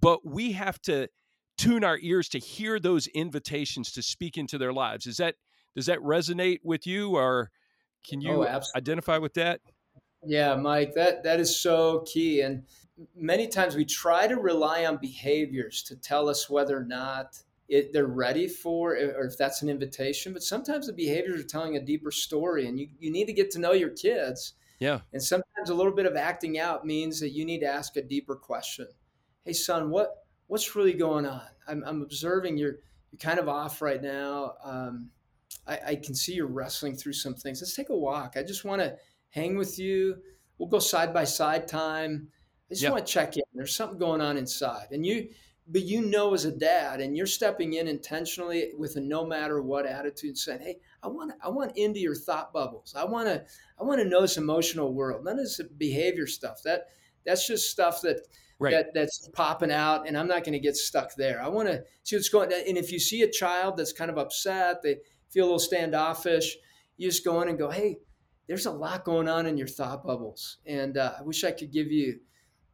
but 0.00 0.26
we 0.26 0.52
have 0.52 0.80
to 0.82 1.08
tune 1.58 1.84
our 1.84 1.98
ears 2.00 2.28
to 2.30 2.38
hear 2.38 2.78
those 2.78 3.06
invitations 3.08 3.92
to 3.92 4.02
speak 4.02 4.38
into 4.38 4.56
their 4.56 4.72
lives. 4.72 5.06
Is 5.06 5.18
that 5.18 5.34
does 5.74 5.86
that 5.86 5.98
resonate 5.98 6.60
with 6.64 6.86
you, 6.86 7.16
or 7.16 7.50
can 8.08 8.20
you 8.20 8.44
oh, 8.44 8.60
identify 8.74 9.18
with 9.18 9.34
that? 9.34 9.60
Yeah, 10.24 10.56
Mike, 10.56 10.94
that 10.94 11.22
that 11.24 11.40
is 11.40 11.60
so 11.60 12.00
key. 12.00 12.40
And 12.40 12.64
many 13.14 13.46
times 13.46 13.76
we 13.76 13.84
try 13.84 14.26
to 14.26 14.36
rely 14.36 14.86
on 14.86 14.96
behaviors 14.96 15.82
to 15.84 15.96
tell 15.96 16.28
us 16.28 16.48
whether 16.48 16.76
or 16.76 16.84
not 16.84 17.40
it, 17.68 17.92
they're 17.92 18.06
ready 18.06 18.48
for 18.48 18.92
or 18.92 19.26
if 19.26 19.36
that's 19.36 19.62
an 19.62 19.68
invitation. 19.68 20.32
But 20.32 20.42
sometimes 20.42 20.86
the 20.86 20.92
behaviors 20.92 21.40
are 21.40 21.46
telling 21.46 21.76
a 21.76 21.80
deeper 21.80 22.10
story, 22.10 22.66
and 22.66 22.78
you, 22.78 22.88
you 22.98 23.12
need 23.12 23.26
to 23.26 23.32
get 23.32 23.50
to 23.52 23.60
know 23.60 23.72
your 23.72 23.90
kids. 23.90 24.54
Yeah. 24.80 25.00
And 25.12 25.22
sometimes 25.22 25.70
a 25.70 25.74
little 25.74 25.92
bit 25.92 26.06
of 26.06 26.16
acting 26.16 26.58
out 26.58 26.86
means 26.86 27.20
that 27.20 27.30
you 27.30 27.44
need 27.44 27.60
to 27.60 27.66
ask 27.66 27.96
a 27.96 28.02
deeper 28.02 28.36
question. 28.36 28.86
Hey, 29.44 29.52
son, 29.52 29.90
what 29.90 30.17
what's 30.48 30.74
really 30.74 30.94
going 30.94 31.24
on? 31.24 31.42
I'm, 31.68 31.84
I'm 31.86 32.02
observing 32.02 32.58
you're 32.58 32.78
you're 33.10 33.18
kind 33.20 33.38
of 33.38 33.48
off 33.48 33.80
right 33.80 34.02
now. 34.02 34.54
Um, 34.62 35.10
I, 35.66 35.78
I, 35.86 35.94
can 35.96 36.14
see 36.14 36.34
you're 36.34 36.46
wrestling 36.46 36.94
through 36.94 37.14
some 37.14 37.34
things. 37.34 37.62
Let's 37.62 37.74
take 37.74 37.88
a 37.88 37.96
walk. 37.96 38.34
I 38.36 38.42
just 38.42 38.66
want 38.66 38.82
to 38.82 38.96
hang 39.30 39.56
with 39.56 39.78
you. 39.78 40.16
We'll 40.58 40.68
go 40.68 40.78
side 40.78 41.14
by 41.14 41.24
side 41.24 41.68
time. 41.68 42.28
I 42.70 42.74
just 42.74 42.90
want 42.90 43.06
to 43.06 43.12
check 43.12 43.36
in. 43.36 43.42
There's 43.54 43.74
something 43.74 43.98
going 43.98 44.20
on 44.20 44.36
inside, 44.36 44.88
and 44.90 45.06
you, 45.06 45.28
but 45.68 45.82
you 45.82 46.02
know 46.02 46.34
as 46.34 46.44
a 46.44 46.52
dad, 46.52 47.00
and 47.00 47.16
you're 47.16 47.26
stepping 47.26 47.74
in 47.74 47.88
intentionally 47.88 48.72
with 48.76 48.96
a 48.96 49.00
no 49.00 49.24
matter 49.24 49.62
what 49.62 49.86
attitude, 49.86 50.36
saying, 50.36 50.60
"Hey, 50.60 50.80
I 51.02 51.08
want 51.08 51.32
I 51.42 51.48
want 51.48 51.78
into 51.78 52.00
your 52.00 52.14
thought 52.14 52.52
bubbles. 52.52 52.94
I 52.94 53.04
want 53.04 53.28
to 53.28 53.42
I 53.80 53.84
want 53.84 54.00
to 54.00 54.08
know 54.08 54.20
this 54.20 54.36
emotional 54.36 54.92
world. 54.92 55.24
None 55.24 55.38
of 55.38 55.44
this 55.44 55.60
behavior 55.78 56.26
stuff. 56.26 56.62
That 56.62 56.88
that's 57.24 57.46
just 57.46 57.70
stuff 57.70 58.02
that 58.02 58.26
right. 58.58 58.72
that, 58.72 58.94
that's 58.94 59.28
popping 59.32 59.70
out, 59.70 60.06
and 60.06 60.16
I'm 60.16 60.28
not 60.28 60.44
going 60.44 60.52
to 60.52 60.58
get 60.58 60.76
stuck 60.76 61.14
there. 61.16 61.40
I 61.42 61.48
want 61.48 61.68
to 61.68 61.82
see 62.02 62.16
what's 62.16 62.28
going. 62.28 62.52
And 62.52 62.78
if 62.78 62.92
you 62.92 62.98
see 62.98 63.22
a 63.22 63.30
child 63.30 63.76
that's 63.76 63.92
kind 63.92 64.10
of 64.10 64.18
upset, 64.18 64.82
they 64.82 64.98
feel 65.30 65.44
a 65.44 65.46
little 65.46 65.58
standoffish, 65.58 66.56
you 66.96 67.08
just 67.08 67.24
go 67.24 67.40
in 67.42 67.48
and 67.48 67.58
go, 67.58 67.70
"Hey, 67.70 67.98
there's 68.48 68.66
a 68.66 68.72
lot 68.72 69.04
going 69.04 69.28
on 69.28 69.46
in 69.46 69.56
your 69.56 69.68
thought 69.68 70.02
bubbles. 70.02 70.56
And 70.66 70.96
uh, 70.96 71.12
I 71.18 71.22
wish 71.22 71.44
I 71.44 71.52
could 71.52 71.70
give 71.70 71.92
you 71.92 72.18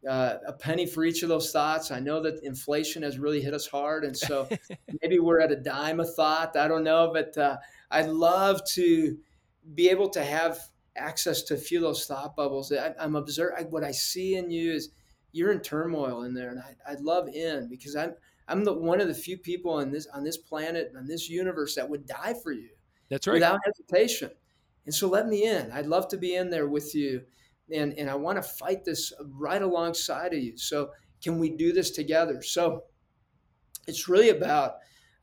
uh, 0.09 0.37
a 0.47 0.53
penny 0.53 0.87
for 0.87 1.05
each 1.05 1.23
of 1.23 1.29
those 1.29 1.51
thoughts. 1.51 1.91
I 1.91 1.99
know 1.99 2.23
that 2.23 2.45
inflation 2.45 3.03
has 3.03 3.19
really 3.19 3.43
hit 3.43 3.53
us 3.53 3.67
hard. 3.67 4.05
And 4.05 4.17
so 4.17 4.49
maybe 5.03 5.19
we're 5.19 5.41
at 5.41 5.51
a 5.51 5.57
dime 5.57 5.99
a 6.01 6.07
thought. 6.07 6.57
I 6.57 6.69
don't 6.69 6.85
know. 6.85 7.11
But 7.13 7.37
uh, 7.37 7.57
I'd 7.91 8.09
love 8.09 8.63
to 8.75 9.19
be 9.75 9.91
able 9.91 10.09
to 10.11 10.23
have 10.23 10.59
access 10.97 11.43
to 11.43 11.55
a 11.55 11.59
few 11.59 11.79
of 11.79 11.83
those 11.83 12.07
thought 12.07 12.37
bubbles. 12.37 12.73
I, 12.73 12.95
am 12.99 13.17
observing 13.17 13.71
what 13.71 13.83
I 13.83 13.91
see 13.91 14.37
in 14.37 14.51
you 14.51 14.73
is 14.73 14.91
you're 15.35 15.51
in 15.51 15.61
turmoil 15.61 16.23
in 16.23 16.33
there. 16.33 16.51
And 16.51 16.61
I, 16.61 16.93
I'd 16.93 17.01
love 17.01 17.29
in 17.29 17.69
because 17.69 17.97
I'm, 17.97 18.15
I'm 18.47 18.63
the 18.65 18.73
one 18.73 19.01
of 19.01 19.09
the 19.09 19.15
few 19.15 19.37
people 19.37 19.73
on 19.73 19.91
this 19.91 20.07
on 20.15 20.23
this 20.23 20.37
planet 20.37 20.93
on 20.97 21.07
this 21.07 21.29
universe 21.29 21.75
that 21.75 21.89
would 21.89 22.07
die 22.07 22.35
for 22.43 22.53
you. 22.53 22.71
That's 23.11 23.27
right. 23.27 23.35
Without 23.35 23.61
hesitation. 23.65 24.31
And 24.87 24.95
so 24.95 25.09
let 25.09 25.27
me 25.27 25.45
in. 25.45 25.73
I'd 25.73 25.87
love 25.87 26.09
to 26.09 26.17
be 26.17 26.37
in 26.37 26.51
there 26.51 26.69
with 26.69 26.95
you. 26.95 27.23
And, 27.73 27.95
and 27.95 28.11
I 28.11 28.15
want 28.15 28.37
to 28.37 28.43
fight 28.43 28.85
this 28.85 29.13
right 29.21 29.63
alongside 29.63 30.35
of 30.35 30.39
you. 30.39 30.57
So, 30.59 30.91
can 31.23 31.39
we 31.39 31.49
do 31.49 31.73
this 31.73 31.91
together? 31.91 32.43
So, 32.43 32.83
it's 33.89 34.07
really 34.07 34.29
about 34.29 34.75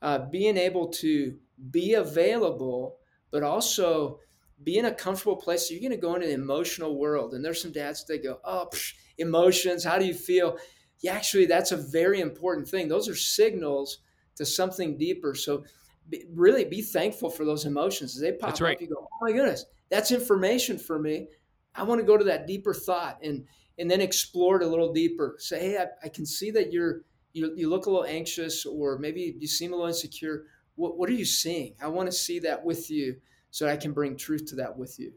uh, 0.02 0.20
being 0.32 0.58
able 0.58 0.88
to 0.88 1.38
be 1.70 1.94
available, 1.94 2.98
but 3.30 3.44
also 3.44 4.20
be 4.64 4.78
in 4.78 4.86
a 4.86 4.94
comfortable 4.94 5.36
place. 5.36 5.68
So 5.68 5.74
you're 5.74 5.82
going 5.82 5.92
to 5.92 5.98
go 5.98 6.16
into 6.16 6.28
the 6.28 6.34
emotional 6.34 6.98
world. 6.98 7.34
And 7.34 7.46
there's 7.46 7.62
some 7.62 7.72
dads 7.72 8.06
that 8.06 8.24
go, 8.24 8.40
oh, 8.44 8.68
psh, 8.74 8.94
emotions, 9.22 9.84
how 9.84 9.98
do 9.98 10.06
you 10.06 10.14
feel? 10.14 10.58
Yeah, 11.02 11.14
actually, 11.14 11.46
that's 11.46 11.72
a 11.72 11.78
very 11.78 12.20
important 12.20 12.68
thing. 12.68 12.88
Those 12.88 13.08
are 13.08 13.16
signals 13.16 14.00
to 14.36 14.46
something 14.46 14.98
deeper. 14.98 15.34
So 15.34 15.64
be, 16.10 16.26
really 16.34 16.66
be 16.66 16.82
thankful 16.82 17.30
for 17.30 17.46
those 17.46 17.66
emotions 17.66 18.16
as 18.16 18.22
they 18.22 18.34
pop 18.34 18.50
that's 18.50 18.62
right. 18.62 18.76
up. 18.76 18.82
You 18.82 18.88
go, 18.88 19.08
oh 19.12 19.18
my 19.26 19.32
goodness, 19.32 19.66
that's 19.90 20.12
information 20.12 20.78
for 20.78 21.00
me. 21.00 21.28
I 21.74 21.84
want 21.84 22.02
to 22.02 22.06
go 22.06 22.18
to 22.18 22.26
that 22.26 22.48
deeper 22.48 22.74
thought 22.74 23.20
and 23.24 23.46
and 23.80 23.90
then 23.90 24.02
explore 24.02 24.62
it 24.62 24.66
a 24.66 24.70
little 24.70 24.94
deeper. 24.94 25.36
Say, 25.40 25.60
hey, 25.60 25.78
I, 25.78 25.86
I 26.04 26.10
can 26.10 26.26
see 26.26 26.52
that 26.52 26.72
you're 26.72 27.02
you, 27.34 27.54
you 27.56 27.70
look 27.70 27.86
a 27.86 27.90
little 27.90 28.06
anxious 28.06 28.66
or 28.66 28.98
maybe 28.98 29.36
you 29.40 29.48
seem 29.48 29.72
a 29.72 29.76
little 29.76 29.88
insecure. 29.88 30.44
What, 30.76 30.98
what 30.98 31.10
are 31.10 31.14
you 31.14 31.26
seeing? 31.26 31.76
I 31.82 31.88
want 31.88 32.08
to 32.08 32.12
see 32.12 32.40
that 32.40 32.64
with 32.64 32.92
you 32.92 33.18
so 33.52 33.68
I 33.68 33.78
can 33.78 33.94
bring 33.94 34.18
truth 34.18 34.46
to 34.48 34.56
that 34.56 34.78
with 34.78 35.00
you. 35.00 35.14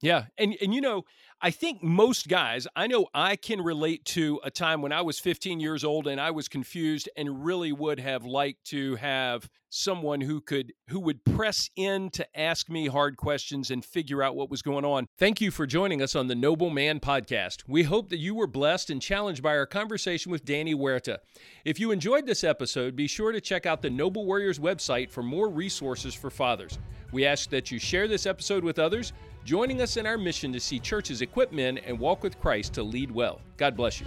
Yeah. 0.00 0.26
And 0.36 0.56
and 0.60 0.72
you 0.72 0.80
know, 0.80 1.04
I 1.40 1.50
think 1.50 1.82
most 1.82 2.28
guys, 2.28 2.66
I 2.74 2.86
know 2.86 3.06
I 3.14 3.36
can 3.36 3.60
relate 3.60 4.04
to 4.06 4.40
a 4.44 4.50
time 4.50 4.82
when 4.82 4.92
I 4.92 5.02
was 5.02 5.18
15 5.18 5.60
years 5.60 5.84
old 5.84 6.06
and 6.06 6.20
I 6.20 6.30
was 6.30 6.48
confused 6.48 7.08
and 7.16 7.44
really 7.44 7.72
would 7.72 8.00
have 8.00 8.24
liked 8.24 8.64
to 8.66 8.96
have 8.96 9.48
someone 9.70 10.20
who 10.20 10.40
could 10.40 10.72
who 10.88 10.98
would 11.00 11.24
press 11.24 11.68
in 11.76 12.10
to 12.10 12.26
ask 12.38 12.68
me 12.70 12.86
hard 12.86 13.16
questions 13.16 13.70
and 13.70 13.84
figure 13.84 14.22
out 14.22 14.34
what 14.34 14.50
was 14.50 14.62
going 14.62 14.84
on. 14.84 15.06
Thank 15.18 15.40
you 15.40 15.50
for 15.50 15.66
joining 15.66 16.00
us 16.00 16.16
on 16.16 16.26
the 16.26 16.34
Noble 16.34 16.70
Man 16.70 17.00
podcast. 17.00 17.64
We 17.68 17.82
hope 17.82 18.08
that 18.08 18.18
you 18.18 18.34
were 18.34 18.46
blessed 18.46 18.90
and 18.90 19.02
challenged 19.02 19.42
by 19.42 19.56
our 19.56 19.66
conversation 19.66 20.32
with 20.32 20.44
Danny 20.44 20.74
Huerta. 20.74 21.18
If 21.64 21.78
you 21.78 21.90
enjoyed 21.90 22.26
this 22.26 22.44
episode, 22.44 22.96
be 22.96 23.06
sure 23.06 23.32
to 23.32 23.40
check 23.40 23.66
out 23.66 23.82
the 23.82 23.90
Noble 23.90 24.24
Warriors 24.24 24.58
website 24.58 25.10
for 25.10 25.22
more 25.22 25.48
resources 25.48 26.14
for 26.14 26.30
fathers. 26.30 26.78
We 27.12 27.26
ask 27.26 27.50
that 27.50 27.70
you 27.70 27.78
share 27.78 28.08
this 28.08 28.26
episode 28.26 28.64
with 28.64 28.78
others 28.78 29.12
joining 29.48 29.80
us 29.80 29.96
in 29.96 30.04
our 30.04 30.18
mission 30.18 30.52
to 30.52 30.60
see 30.60 30.78
churches 30.78 31.22
equip 31.22 31.52
men 31.52 31.78
and 31.78 31.98
walk 31.98 32.22
with 32.22 32.38
Christ 32.38 32.74
to 32.74 32.82
lead 32.82 33.10
well. 33.10 33.40
God 33.56 33.74
bless 33.74 33.98
you. 33.98 34.06